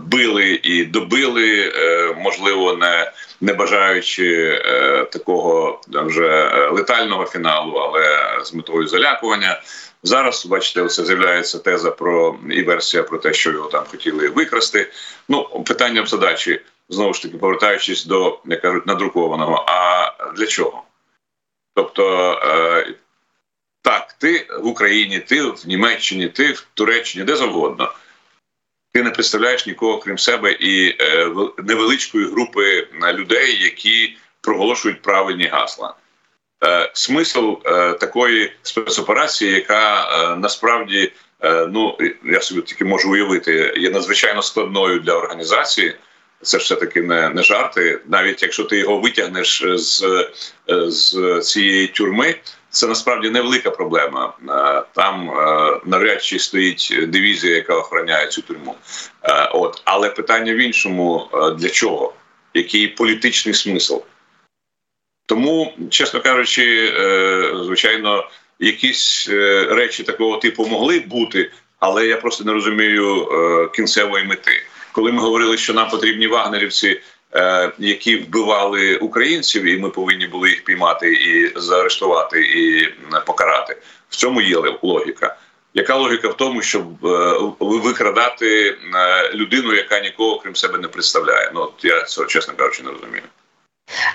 били 0.00 0.60
і 0.62 0.84
добили, 0.84 1.72
можливо, 2.16 2.72
не 2.72 3.12
не 3.40 3.52
бажаючи 3.52 4.58
такого 5.12 5.80
вже 5.88 6.68
летального 6.72 7.24
фіналу, 7.24 7.72
але 7.72 8.04
з 8.44 8.54
метою 8.54 8.88
залякування. 8.88 9.62
Зараз 10.02 10.46
бачите, 10.46 10.86
це 10.86 11.04
з'являється 11.04 11.58
теза 11.58 11.90
про 11.90 12.38
і 12.50 12.62
версія 12.62 13.02
про 13.02 13.18
те, 13.18 13.32
що 13.32 13.50
його 13.50 13.68
там 13.68 13.84
хотіли 13.84 14.28
викрасти. 14.28 14.92
Ну 15.28 15.64
питання 15.66 16.02
в 16.02 16.06
задачі 16.06 16.60
знову 16.88 17.14
ж 17.14 17.22
таки 17.22 17.38
повертаючись 17.38 18.04
до 18.04 18.40
як 18.44 18.62
кажуть 18.62 18.86
надрукованого. 18.86 19.64
А 19.68 20.12
для 20.36 20.46
чого? 20.46 20.82
Тобто 21.74 22.32
е, 22.44 22.94
так, 23.82 24.12
ти 24.12 24.46
в 24.60 24.66
Україні, 24.66 25.20
ти 25.20 25.42
в 25.42 25.62
Німеччині, 25.66 26.28
ти 26.28 26.52
в 26.52 26.66
Туреччині, 26.74 27.24
де 27.24 27.36
завгодно. 27.36 27.92
Ти 28.92 29.02
не 29.02 29.10
представляєш 29.10 29.66
нікого 29.66 29.98
крім 29.98 30.18
себе 30.18 30.52
і 30.52 30.96
е, 31.00 31.30
невеличкої 31.58 32.26
групи 32.26 32.88
людей, 33.12 33.62
які 33.62 34.16
проголошують 34.40 35.02
правильні 35.02 35.46
гасла. 35.46 35.94
Е, 36.64 36.90
смисл 36.92 37.52
е, 37.64 37.92
такої 37.92 38.52
спецоперації, 38.62 39.52
яка 39.52 40.02
е, 40.02 40.36
насправді 40.36 41.12
ну 41.68 41.98
я 42.24 42.40
собі 42.40 42.60
тільки 42.60 42.84
можу 42.84 43.12
уявити, 43.12 43.74
є 43.76 43.90
надзвичайно 43.90 44.42
складною 44.42 45.00
для 45.00 45.12
організації. 45.12 45.94
Це 46.42 46.58
все 46.58 46.76
таки 46.76 47.02
не 47.02 47.28
не 47.28 47.42
жарти. 47.42 48.00
Навіть 48.08 48.42
якщо 48.42 48.64
ти 48.64 48.78
його 48.78 48.98
витягнеш 48.98 49.64
з 49.74 50.04
з 50.68 51.40
цієї 51.40 51.86
тюрми, 51.86 52.34
це 52.70 52.86
насправді 52.86 53.30
невелика 53.30 53.70
проблема. 53.70 54.32
Там 54.94 55.30
навряд 55.84 56.24
чи 56.24 56.38
стоїть 56.38 56.94
дивізія, 57.08 57.56
яка 57.56 57.74
охороняє 57.74 58.26
цю 58.26 58.42
тюрму. 58.42 58.74
От 59.52 59.82
але 59.84 60.10
питання 60.10 60.52
в 60.52 60.56
іншому: 60.56 61.28
для 61.58 61.68
чого? 61.68 62.14
Який 62.54 62.88
політичний 62.88 63.54
смисл? 63.54 63.98
Тому, 65.26 65.74
чесно 65.90 66.20
кажучи, 66.20 66.92
е, 66.98 67.52
звичайно, 67.64 68.28
якісь 68.58 69.28
е, 69.30 69.66
речі 69.70 70.02
такого 70.02 70.36
типу 70.36 70.66
могли 70.66 71.00
бути, 71.00 71.50
але 71.78 72.06
я 72.06 72.16
просто 72.16 72.44
не 72.44 72.52
розумію 72.52 73.28
е, 73.32 73.68
кінцевої 73.76 74.24
мети. 74.24 74.62
Коли 74.92 75.12
ми 75.12 75.20
говорили, 75.20 75.56
що 75.56 75.74
нам 75.74 75.90
потрібні 75.90 76.26
вагнерівці, 76.26 77.00
які 77.78 78.16
вбивали 78.16 78.96
українців, 78.96 79.64
і 79.64 79.78
ми 79.78 79.90
повинні 79.90 80.26
були 80.26 80.50
їх 80.50 80.64
піймати 80.64 81.12
і 81.12 81.60
заарештувати 81.60 82.40
і 82.40 82.88
покарати. 83.26 83.76
В 84.08 84.16
цьому 84.16 84.40
є 84.40 84.56
логіка. 84.82 85.36
Яка 85.74 85.96
логіка 85.96 86.28
в 86.28 86.36
тому, 86.36 86.62
щоб 86.62 86.84
викрадати 87.60 88.78
людину, 89.34 89.74
яка 89.74 90.00
нікого 90.00 90.38
крім 90.38 90.56
себе 90.56 90.78
не 90.78 90.88
представляє? 90.88 91.50
Ну 91.54 91.60
от 91.60 91.84
я 91.84 92.02
цього 92.02 92.26
чесно 92.26 92.54
кажучи, 92.54 92.82
не 92.82 92.90
розумію. 92.90 93.22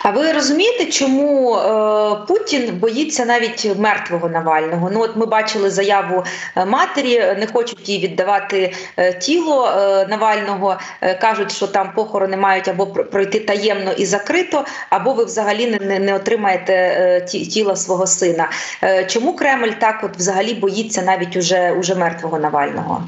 А 0.03 0.09
ви 0.09 0.31
розумієте, 0.31 0.85
чому 0.85 1.55
е, 1.55 2.25
Путін 2.27 2.77
боїться 2.79 3.25
навіть 3.25 3.77
мертвого 3.77 4.29
Навального? 4.29 4.89
Ну 4.93 5.01
от 5.01 5.15
ми 5.15 5.25
бачили 5.25 5.69
заяву 5.69 6.23
е, 6.55 6.65
матері, 6.65 7.19
не 7.19 7.47
хочуть 7.53 7.89
їй 7.89 7.99
віддавати 7.99 8.73
е, 8.97 9.13
тіло 9.13 9.67
е, 9.67 10.07
Навального. 10.09 10.77
Е, 11.01 11.15
кажуть, 11.15 11.51
що 11.51 11.67
там 11.67 11.91
похорони 11.95 12.37
мають 12.37 12.67
або 12.67 12.87
пройти 12.87 13.39
таємно 13.39 13.91
і 13.91 14.05
закрито, 14.05 14.65
або 14.89 15.13
ви 15.13 15.25
взагалі 15.25 15.79
не 15.81 15.99
не 15.99 16.15
отримаєте 16.15 16.73
е, 16.73 17.21
ті, 17.21 17.45
тіла 17.45 17.75
свого 17.75 18.07
сина. 18.07 18.49
Е, 18.83 19.05
чому 19.05 19.35
Кремль 19.35 19.71
так 19.79 20.03
от 20.03 20.17
взагалі 20.17 20.53
боїться 20.53 21.01
навіть 21.01 21.35
уже, 21.35 21.71
уже 21.71 21.95
мертвого 21.95 22.39
Навального? 22.39 23.03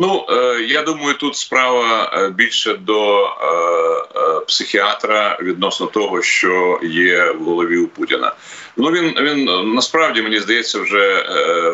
Ну 0.00 0.24
е, 0.30 0.62
я 0.62 0.82
думаю, 0.82 1.14
тут 1.14 1.36
справа 1.36 2.12
е, 2.14 2.30
більше 2.30 2.74
до 2.74 3.26
е, 3.26 4.40
психіатра 4.46 5.38
відносно 5.42 5.86
того, 5.86 6.22
що 6.22 6.80
є 6.82 7.32
в 7.32 7.44
голові 7.44 7.78
у 7.78 7.86
Путіна. 7.86 8.32
Ну 8.76 8.90
він 8.90 9.14
він 9.20 9.44
насправді 9.74 10.22
мені 10.22 10.40
здається, 10.40 10.80
вже 10.80 11.22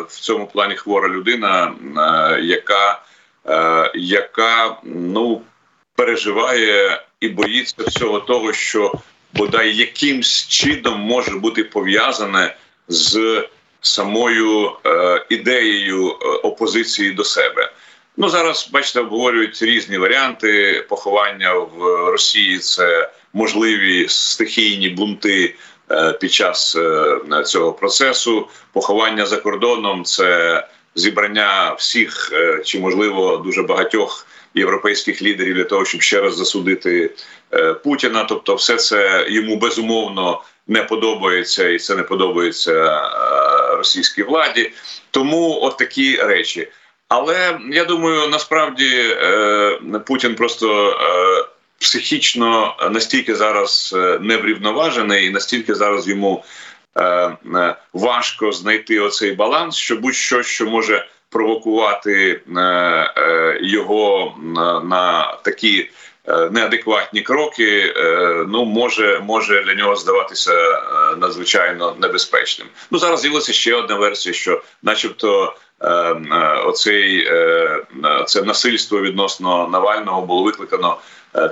в 0.09 0.19
цьому 0.19 0.47
плані 0.47 0.75
хвора 0.75 1.09
людина, 1.09 1.73
яка 2.41 3.01
яка 3.95 4.77
ну 4.83 5.41
переживає 5.95 7.01
і 7.19 7.29
боїться 7.29 7.83
всього 7.87 8.19
того, 8.19 8.53
що 8.53 8.93
бодай 9.33 9.75
якимсь 9.75 10.47
чином 10.47 10.99
може 10.99 11.31
бути 11.31 11.63
пов'язане 11.63 12.55
з 12.87 13.43
самою 13.81 14.71
ідеєю 15.29 16.07
опозиції 16.43 17.11
до 17.11 17.23
себе. 17.23 17.71
Ну 18.19 18.29
зараз 18.29 18.69
бачите, 18.73 18.99
обговорюють 18.99 19.61
різні 19.61 19.97
варіанти 19.97 20.83
поховання 20.89 21.53
в 21.53 21.81
Росії. 22.11 22.59
Це 22.59 23.09
можливі 23.33 24.05
стихійні 24.09 24.89
бунти 24.89 25.55
е, 25.91 26.13
під 26.13 26.31
час 26.31 26.75
е, 26.75 27.43
цього 27.45 27.73
процесу. 27.73 28.47
Поховання 28.73 29.25
за 29.25 29.37
кордоном 29.37 30.03
це 30.03 30.67
зібрання 30.95 31.73
всіх 31.73 32.29
е, 32.33 32.61
чи 32.65 32.79
можливо 32.79 33.37
дуже 33.37 33.63
багатьох 33.63 34.27
європейських 34.55 35.21
лідерів 35.21 35.55
для 35.55 35.63
того, 35.63 35.85
щоб 35.85 36.01
ще 36.01 36.21
раз 36.21 36.37
засудити 36.37 37.11
Путіна. 37.83 38.23
Тобто, 38.23 38.55
все 38.55 38.75
це 38.75 39.25
йому 39.29 39.57
безумовно 39.57 40.41
не 40.67 40.83
подобається, 40.83 41.69
і 41.69 41.79
це 41.79 41.95
не 41.95 42.03
подобається 42.03 43.01
російській 43.77 44.23
владі. 44.23 44.71
Тому 45.11 45.59
от 45.61 45.77
такі 45.77 46.17
речі. 46.17 46.67
Але 47.09 47.59
я 47.71 47.85
думаю, 47.85 48.27
насправді 48.27 49.15
е, 49.21 49.79
Путін 50.05 50.35
просто 50.35 50.89
е, 50.89 51.45
психічно 51.79 52.75
настільки 52.91 53.35
зараз 53.35 53.95
е, 53.97 54.19
неврівноважений, 54.21 55.25
і 55.25 55.29
настільки 55.29 55.75
зараз 55.75 56.07
йому 56.07 56.43
важко 57.93 58.51
знайти 58.51 58.99
оцей 58.99 59.31
баланс, 59.31 59.75
що 59.75 59.95
будь-що 59.95 60.43
що 60.43 60.65
може 60.65 61.07
провокувати 61.29 62.41
його 63.61 64.35
на 64.83 65.37
такі 65.43 65.89
неадекватні 66.51 67.21
кроки, 67.21 67.93
ну 68.47 68.65
може 68.65 69.19
може 69.19 69.63
для 69.63 69.73
нього 69.73 69.95
здаватися 69.95 70.81
надзвичайно 71.17 71.95
небезпечним. 72.01 72.67
Ну 72.91 72.99
зараз 72.99 73.21
з'явилася 73.21 73.53
ще 73.53 73.75
одна 73.75 73.95
версія, 73.95 74.33
що, 74.33 74.61
начебто. 74.83 75.55
Оцей 76.65 77.31
це 78.27 78.41
насильство 78.41 79.01
відносно 79.01 79.67
Навального 79.67 80.21
було 80.21 80.43
викликано 80.43 80.97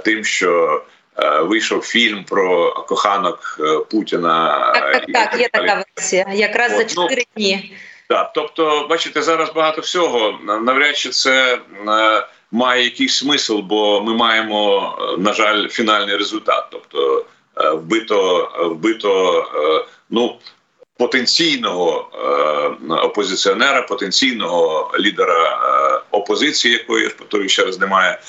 тим, 0.03 0.23
що 0.23 0.83
вийшов 1.41 1.81
фільм 1.81 2.23
про 2.23 2.71
коханок 2.73 3.59
Путіна. 3.91 4.71
Так, 4.73 4.91
так, 4.91 5.31
так, 5.31 5.39
є 5.39 5.49
така 5.53 5.83
версія. 5.95 6.25
Якраз 6.33 6.71
От, 6.71 6.77
за 6.77 6.83
ну, 6.83 7.03
чотири 7.03 7.23
ну, 7.35 7.43
дні. 7.43 7.75
Так, 8.07 8.31
тобто, 8.33 8.87
бачите, 8.89 9.21
зараз 9.21 9.53
багато 9.53 9.81
всього. 9.81 10.39
Навряд 10.43 10.97
чи 10.97 11.09
це 11.09 11.59
е, 11.87 12.27
має 12.51 12.83
якийсь 12.83 13.17
смисл, 13.17 13.59
бо 13.59 14.01
ми 14.01 14.13
маємо, 14.13 14.93
е, 14.99 15.17
на 15.17 15.33
жаль, 15.33 15.67
фінальний 15.67 16.17
результат. 16.17 16.67
Тобто, 16.71 17.25
е, 17.57 17.69
вбито, 17.69 18.51
вбито 18.71 19.45
ну. 20.09 20.37
Потенційного 20.97 22.09
опозиціонера, 23.03 23.81
потенційного 23.81 24.91
лідера 24.99 26.01
опозиції, 26.11 26.73
якої 26.73 27.09
повторюю, 27.09 27.49
ще 27.49 27.65
раз 27.65 27.79
немає. 27.79 28.19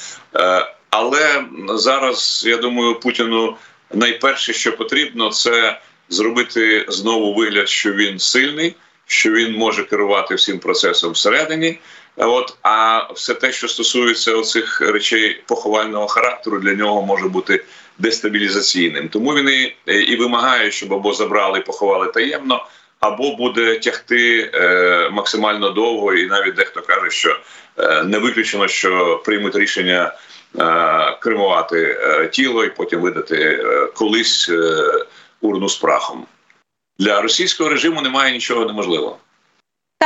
Але 0.91 1.45
зараз 1.69 2.45
я 2.47 2.57
думаю, 2.57 2.95
Путіну 2.95 3.57
найперше, 3.95 4.53
що 4.53 4.77
потрібно, 4.77 5.31
це 5.31 5.81
зробити 6.09 6.87
знову 6.89 7.35
вигляд, 7.35 7.69
що 7.69 7.93
він 7.93 8.19
сильний 8.19 8.75
що 9.07 9.33
він 9.33 9.57
може 9.57 9.85
керувати 9.85 10.35
всім 10.35 10.59
процесом 10.59 11.13
всередині. 11.13 11.79
От 12.17 12.57
а 12.63 13.07
все 13.13 13.35
те, 13.35 13.53
що 13.53 13.69
стосується 13.69 14.37
оцих 14.37 14.81
речей 14.81 15.43
поховального 15.47 16.07
характеру, 16.07 16.61
для 16.61 16.75
нього 16.75 17.03
може 17.03 17.29
бути 17.29 17.65
дестабілізаційним. 17.99 19.09
Тому 19.09 19.35
він 19.35 19.49
і, 19.49 19.75
і 19.93 20.17
вимагає, 20.17 20.71
щоб 20.71 20.95
або 20.95 21.13
забрали, 21.13 21.59
і 21.59 21.63
поховали 21.63 22.07
таємно, 22.07 22.67
або 23.01 23.37
буде 23.37 23.79
тягти 23.79 24.51
е, 24.55 25.11
максимально 25.13 25.71
довго, 25.71 26.15
і 26.15 26.27
навіть 26.27 26.55
дехто 26.55 26.83
каже, 26.83 27.11
що 27.11 27.41
е, 27.79 28.03
не 28.03 28.19
виключено, 28.19 28.69
що 28.69 29.23
приймуть 29.25 29.57
рішення 29.57 30.15
е, 30.59 31.17
кремувати 31.21 31.99
е, 32.01 32.29
тіло 32.29 32.65
і 32.65 32.71
потім 32.71 33.01
видати 33.01 33.37
е, 33.37 33.87
колись 33.95 34.49
е, 34.49 34.93
урну 35.41 35.69
з 35.69 35.77
прахом 35.77 36.27
для 36.99 37.21
російського 37.21 37.71
режиму 37.71 38.01
немає 38.01 38.33
нічого 38.33 38.65
неможливого. 38.65 39.19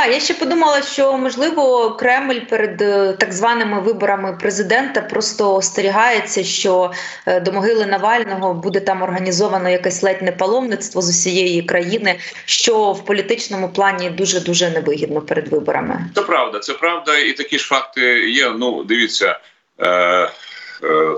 Так, 0.01 0.13
я 0.13 0.19
ще 0.19 0.33
подумала, 0.33 0.81
що 0.81 1.17
можливо 1.17 1.91
Кремль 1.91 2.39
перед 2.49 2.81
е, 2.81 3.13
так 3.19 3.33
званими 3.33 3.81
виборами 3.81 4.37
президента 4.41 5.01
просто 5.01 5.55
остерігається, 5.55 6.43
що 6.43 6.91
е, 7.25 7.39
до 7.39 7.51
могили 7.51 7.85
Навального 7.85 8.53
буде 8.53 8.79
там 8.79 9.01
організовано 9.01 9.69
якесь 9.69 10.03
ледь 10.03 10.37
паломництво 10.37 11.01
з 11.01 11.09
усієї 11.09 11.61
країни, 11.61 12.19
що 12.45 12.91
в 12.91 13.05
політичному 13.05 13.69
плані 13.69 14.09
дуже 14.09 14.39
дуже 14.39 14.69
невигідно 14.69 15.21
перед 15.21 15.47
виборами. 15.47 16.09
Це 16.15 16.21
правда, 16.21 16.59
це 16.59 16.73
правда, 16.73 17.17
і 17.17 17.33
такі 17.33 17.59
ж 17.59 17.67
факти 17.67 18.29
є. 18.29 18.49
Ну, 18.49 18.83
дивіться, 18.83 19.39
е, 19.81 20.29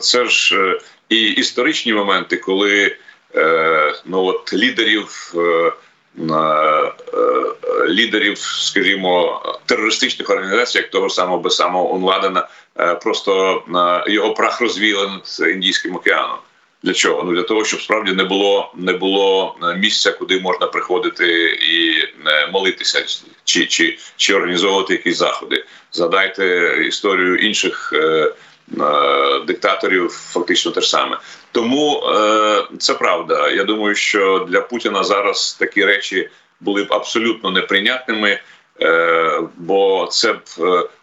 це 0.02 0.26
ж 0.26 0.56
і 1.10 1.22
історичні 1.22 1.94
моменти, 1.94 2.38
коли. 2.38 2.96
Ну 4.06 4.24
от 4.24 4.54
лідерів. 4.54 5.34
Е, 6.20 6.34
е, 6.34 6.94
лідерів, 7.90 8.38
скажімо, 8.38 9.42
терористичних 9.66 10.30
організацій, 10.30 10.78
як 10.78 10.90
того 10.90 11.10
самого 11.10 11.38
би 11.38 11.50
самого 11.50 11.94
Унладена, 11.94 12.48
просто 13.02 13.64
його 14.08 14.34
прах 14.34 14.62
розвіяли 14.62 15.08
над 15.08 15.50
індійським 15.50 15.96
океаном. 15.96 16.38
Для 16.84 16.94
чого? 16.94 17.24
Ну 17.24 17.34
для 17.34 17.44
того, 17.44 17.66
щоб 17.66 17.82
справді 17.82 18.12
не 18.12 18.24
було 18.24 18.74
не 18.76 18.94
було 18.94 19.56
місця, 19.78 20.12
куди 20.12 20.40
можна 20.40 20.68
приходити 20.68 21.46
і 21.50 22.08
молитися, 22.52 23.06
чи 23.44 23.66
чи, 23.66 23.98
чи 24.18 24.36
організовувати 24.36 24.94
якісь 24.94 25.18
заходи. 25.18 25.66
Згадайте 25.92 26.76
історію 26.88 27.36
інших 27.38 27.94
Е, 27.94 28.34
диктаторів 29.48 30.10
фактично 30.10 30.72
те 30.72 30.82
ж 30.82 30.90
саме. 30.90 31.18
Тому 31.52 32.04
е, 32.08 32.64
це 32.80 32.94
правда. 32.94 33.50
Я 33.50 33.64
думаю, 33.64 33.96
що 33.96 34.48
для 34.50 34.62
Путіна 34.62 35.04
зараз 35.04 35.54
такі 35.60 35.86
речі 35.86 36.30
були 36.60 36.84
б 36.84 36.94
абсолютно 36.94 37.52
неприйнятними, 37.52 38.40
е, 38.82 39.42
бо 39.58 40.08
це 40.12 40.34
б 40.34 40.42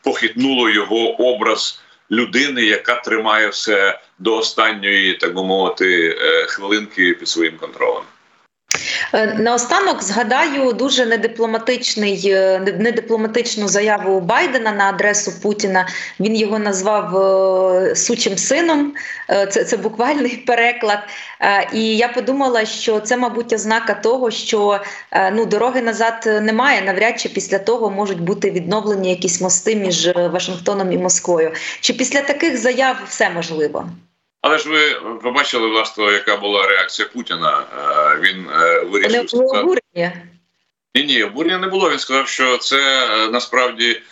похитнуло 0.02 0.70
його 0.70 1.30
образ 1.32 1.82
людини, 2.10 2.62
яка 2.62 2.94
тримає 2.94 3.48
все 3.48 4.00
до 4.18 4.36
останньої, 4.36 5.14
так 5.14 5.34
би 5.34 5.44
мовити, 5.44 6.16
хвилинки 6.48 7.14
під 7.14 7.28
своїм 7.28 7.56
контролем. 7.56 8.02
Е, 9.12 9.34
наостанок 9.38 10.02
згадаю 10.02 10.72
дуже 10.72 11.06
недипломатичний 11.06 12.22
е, 12.26 12.60
недипломатичну 12.78 13.68
заяву 13.68 14.20
Байдена 14.20 14.72
на 14.72 14.84
адресу 14.88 15.32
Путіна. 15.42 15.88
Він 16.20 16.36
його 16.36 16.58
назвав 16.58 17.16
е, 17.16 17.96
сучим 17.96 18.38
сином. 18.38 18.94
Це 19.28 19.64
це 19.64 19.76
буквальний 19.76 20.36
переклад. 20.46 20.98
І 21.72 21.96
я 21.96 22.08
подумала, 22.08 22.64
що 22.64 23.00
це, 23.00 23.16
мабуть, 23.16 23.52
ознака 23.52 23.94
того, 23.94 24.30
що 24.30 24.80
ну 25.32 25.46
дороги 25.46 25.82
назад 25.82 26.40
немає. 26.42 26.82
Навряд 26.82 27.20
чи 27.20 27.28
після 27.28 27.58
того 27.58 27.90
можуть 27.90 28.20
бути 28.20 28.50
відновлені 28.50 29.10
якісь 29.10 29.40
мости 29.40 29.76
між 29.76 30.16
Вашингтоном 30.16 30.92
і 30.92 30.98
Москвою. 30.98 31.52
Чи 31.80 31.92
після 31.92 32.20
таких 32.20 32.58
заяв 32.58 32.96
все 33.08 33.30
можливо? 33.30 33.88
Але 34.42 34.58
ж 34.58 34.68
ви 34.68 34.94
побачили 35.22 35.68
власне, 35.68 36.04
яка 36.04 36.36
була 36.36 36.66
реакція 36.66 37.08
Путіна. 37.12 37.62
Е, 37.78 38.20
він 38.20 38.48
е, 38.50 38.80
вирішив 38.80 39.40
обурення. 39.40 40.22
Ні, 40.94 41.04
ні, 41.04 41.22
обурення 41.22 41.58
не 41.58 41.66
було. 41.66 41.90
Він 41.90 41.98
сказав, 41.98 42.28
що 42.28 42.58
це 42.58 43.08
е, 43.10 43.28
насправді 43.28 44.02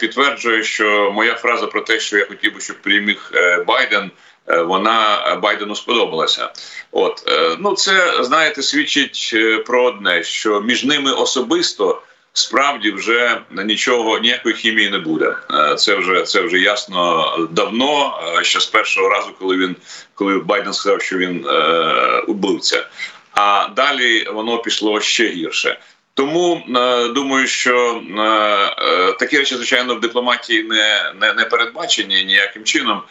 підтверджує, 0.00 0.62
що 0.62 1.12
моя 1.14 1.34
фраза 1.34 1.66
про 1.66 1.80
те, 1.80 2.00
що 2.00 2.18
я 2.18 2.26
хотів 2.26 2.54
би, 2.54 2.60
щоб 2.60 2.82
переміг 2.82 3.32
Байден. 3.66 4.10
Вона 4.46 5.34
Байдену 5.42 5.76
сподобалася. 5.76 6.52
От 6.90 7.22
ну 7.58 7.74
це 7.74 8.24
знаєте, 8.24 8.62
свідчить 8.62 9.34
про 9.66 9.84
одне, 9.84 10.22
що 10.22 10.60
між 10.60 10.84
ними 10.84 11.12
особисто 11.12 12.02
справді 12.36 12.90
вже 12.90 13.40
нічого 13.50 14.18
ніякої 14.18 14.54
хімії 14.54 14.90
не 14.90 14.98
буде. 14.98 15.36
Е, 15.50 15.74
це 15.74 15.94
вже 15.94 16.22
це 16.22 16.40
вже 16.40 16.58
ясно 16.58 17.32
давно. 17.50 18.20
Е, 18.38 18.44
ще 18.44 18.60
з 18.60 18.66
першого 18.66 19.08
разу, 19.08 19.30
коли 19.38 19.56
він 19.56 19.76
коли 20.14 20.38
Байден 20.38 20.72
сказав, 20.72 21.02
що 21.02 21.18
він 21.18 21.46
е, 21.46 22.20
убивця. 22.26 22.86
А 23.32 23.68
далі 23.76 24.28
воно 24.34 24.58
пішло 24.58 25.00
ще 25.00 25.28
гірше. 25.28 25.78
Тому 26.14 26.62
е, 26.76 27.08
думаю, 27.08 27.46
що 27.46 28.02
е, 28.18 29.12
такі 29.12 29.38
речі, 29.38 29.54
звичайно, 29.54 29.94
в 29.94 30.00
дипломатії 30.00 30.62
не, 30.62 31.12
не 31.20 31.32
не, 31.32 31.44
передбачені 31.44 32.24
ніяким 32.24 32.64
чином. 32.64 33.02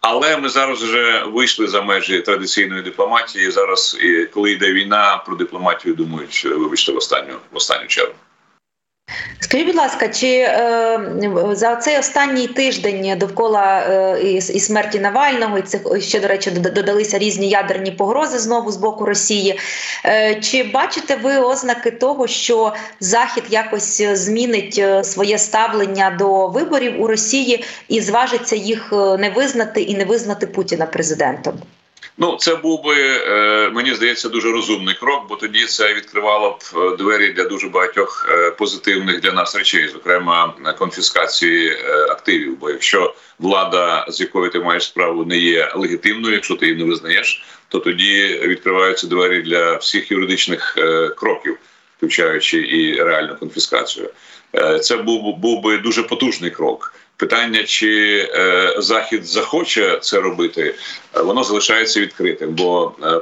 Але 0.00 0.36
ми 0.36 0.48
зараз 0.48 0.82
вже 0.82 1.22
вийшли 1.26 1.68
за 1.68 1.82
межі 1.82 2.20
традиційної 2.20 2.82
дипломатії. 2.82 3.50
Зараз, 3.50 3.98
коли 4.34 4.52
йде 4.52 4.72
війна, 4.72 5.22
про 5.26 5.36
дипломатію 5.36 5.94
думають, 5.94 6.44
вибачте, 6.44 6.92
в 6.92 6.96
останню 6.96 7.34
в 7.52 7.56
останню 7.56 7.86
чергу. 7.86 8.14
Скажіть, 9.54 9.66
будь 9.66 9.76
ласка, 9.76 10.08
чи 10.08 10.26
е, 10.26 11.00
за 11.52 11.76
цей 11.76 11.98
останній 11.98 12.46
тиждень 12.46 13.18
довкола 13.18 13.78
е, 13.78 14.20
і, 14.22 14.34
і 14.34 14.60
смерті 14.60 15.00
Навального, 15.00 15.58
і 15.58 15.62
це 15.62 15.80
ще 16.00 16.20
до 16.20 16.28
речі, 16.28 16.50
додалися 16.50 17.18
різні 17.18 17.48
ядерні 17.48 17.90
погрози 17.90 18.38
знову 18.38 18.72
з 18.72 18.76
боку 18.76 19.06
Росії? 19.06 19.58
Е, 20.04 20.40
чи 20.40 20.62
бачите 20.62 21.16
ви 21.16 21.38
ознаки 21.38 21.90
того, 21.90 22.26
що 22.26 22.72
Захід 23.00 23.44
якось 23.50 24.02
змінить 24.02 24.78
е, 24.78 25.04
своє 25.04 25.38
ставлення 25.38 26.16
до 26.18 26.48
виборів 26.48 27.02
у 27.02 27.06
Росії 27.06 27.64
і 27.88 28.00
зважиться 28.00 28.56
їх 28.56 28.92
е, 28.92 29.16
не 29.16 29.30
визнати 29.30 29.82
і 29.82 29.96
не 29.96 30.04
визнати 30.04 30.46
Путіна 30.46 30.86
президентом? 30.86 31.54
Ну, 32.18 32.36
це 32.36 32.56
був 32.56 32.84
би 32.84 32.94
е, 32.98 33.70
мені 33.70 33.94
здається 33.94 34.28
дуже 34.28 34.52
розумний 34.52 34.94
крок, 34.94 35.26
бо 35.28 35.36
тоді 35.36 35.64
це 35.64 35.94
відкривало 35.94 36.50
б 36.50 36.78
е, 36.78 36.96
двері 36.96 37.32
для 37.32 37.44
дуже 37.44 37.68
багатьох 37.68 38.26
е, 38.30 38.50
позитивних 38.50 39.20
для 39.20 39.32
нас 39.32 39.56
речей, 39.56 39.88
зокрема 39.88 40.54
конфіскації 40.78 41.76
активів. 42.10 42.58
Бо 42.58 42.70
якщо 42.70 43.14
влада, 43.38 44.06
з 44.08 44.20
якою 44.20 44.50
ти 44.50 44.60
маєш 44.60 44.84
справу, 44.84 45.24
не 45.24 45.38
є 45.38 45.72
легітимною, 45.74 46.34
якщо 46.34 46.56
ти 46.56 46.66
її 46.66 46.78
не 46.78 46.84
визнаєш, 46.84 47.44
то 47.68 47.78
тоді 47.78 48.40
відкриваються 48.42 49.06
двері 49.06 49.42
для 49.42 49.76
всіх 49.76 50.10
юридичних 50.10 50.78
кроків, 51.16 51.58
включаючи 51.96 52.58
і 52.58 53.02
реальну 53.02 53.36
конфіскацію. 53.36 54.10
Це 54.82 54.96
був 54.96 55.36
був 55.36 55.62
би 55.62 55.78
дуже 55.78 56.02
потужний 56.02 56.50
крок. 56.50 56.94
Питання, 57.16 57.64
чи 57.64 58.18
е, 58.34 58.74
захід 58.78 59.26
захоче 59.26 59.98
це 60.02 60.20
робити, 60.20 60.74
е, 61.16 61.22
воно 61.22 61.44
залишається 61.44 62.00
відкритим. 62.00 62.54
Бо 62.54 62.92
е, 63.02 63.20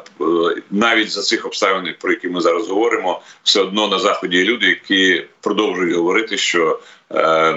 навіть 0.70 1.10
за 1.10 1.22
цих 1.22 1.46
обставин, 1.46 1.94
про 2.00 2.12
які 2.12 2.28
ми 2.28 2.40
зараз 2.40 2.68
говоримо, 2.68 3.22
все 3.42 3.60
одно 3.60 3.88
на 3.88 3.98
заході 3.98 4.36
є 4.36 4.44
люди, 4.44 4.66
які 4.66 5.24
продовжують 5.40 5.96
говорити, 5.96 6.38
що 6.38 6.80
е, 6.80 6.82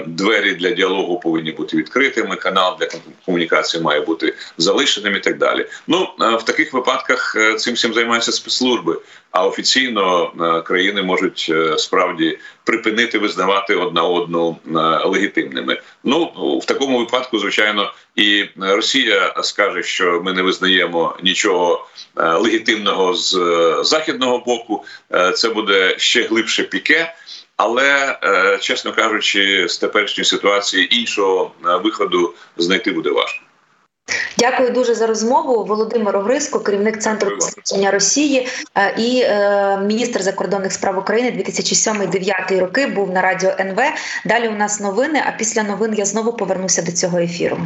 двері 0.06 0.54
для 0.54 0.70
діалогу 0.70 1.20
повинні 1.20 1.52
бути 1.52 1.76
відкритими. 1.76 2.36
Канал 2.36 2.76
для 2.80 2.88
комунікації 3.26 3.82
має 3.82 4.00
бути 4.00 4.34
залишеним 4.58 5.16
і 5.16 5.20
так 5.20 5.38
далі. 5.38 5.66
Ну 5.86 6.08
е, 6.20 6.36
в 6.36 6.42
таких 6.42 6.72
випадках 6.72 7.36
е, 7.36 7.54
цим 7.54 7.74
всім 7.74 7.94
займаються 7.94 8.32
спецслужби. 8.32 9.00
А 9.36 9.46
офіційно 9.46 10.32
е, 10.40 10.62
країни 10.62 11.02
можуть 11.02 11.46
е, 11.50 11.78
справді 11.78 12.38
припинити 12.64 13.18
визнавати 13.18 13.74
одна 13.74 14.02
одну 14.02 14.56
е, 14.66 14.70
легітимними. 15.04 15.80
Ну 16.04 16.32
в 16.62 16.64
такому 16.64 16.98
випадку, 16.98 17.38
звичайно, 17.38 17.92
і 18.14 18.44
Росія 18.56 19.34
скаже, 19.42 19.82
що 19.82 20.22
ми 20.24 20.32
не 20.32 20.42
визнаємо 20.42 21.16
нічого 21.22 21.86
легітимного 22.16 23.14
з 23.14 23.38
західного 23.82 24.38
боку. 24.38 24.84
Це 25.34 25.48
буде 25.48 25.94
ще 25.98 26.22
глибше 26.22 26.62
піке. 26.62 27.14
Але 27.56 28.18
чесно 28.60 28.92
кажучи, 28.92 29.66
з 29.68 29.78
теперішньої 29.78 30.24
ситуації 30.24 30.96
іншого 31.00 31.52
виходу 31.84 32.34
знайти 32.56 32.92
буде 32.92 33.10
важко. 33.10 33.46
Дякую 34.38 34.70
дуже 34.70 34.94
за 34.94 35.06
розмову. 35.06 35.64
Володимир 35.64 36.16
Огриско, 36.16 36.60
керівник 36.60 36.98
центру 36.98 37.36
дослідження 37.36 37.90
Росії 37.90 38.48
е, 38.74 38.94
і 38.98 39.20
е, 39.20 39.78
міністр 39.86 40.22
закордонних 40.22 40.72
справ 40.72 40.98
України 40.98 41.30
2007-2009 41.30 42.60
роки 42.60 42.86
був 42.86 43.10
на 43.10 43.22
радіо 43.22 43.50
НВ. 43.60 43.80
Далі 44.24 44.48
у 44.48 44.52
нас 44.52 44.80
новини. 44.80 45.22
А 45.26 45.38
після 45.38 45.62
новин 45.62 45.94
я 45.94 46.04
знову 46.04 46.32
повернуся 46.32 46.82
до 46.82 46.92
цього 46.92 47.18
ефіру. 47.18 47.58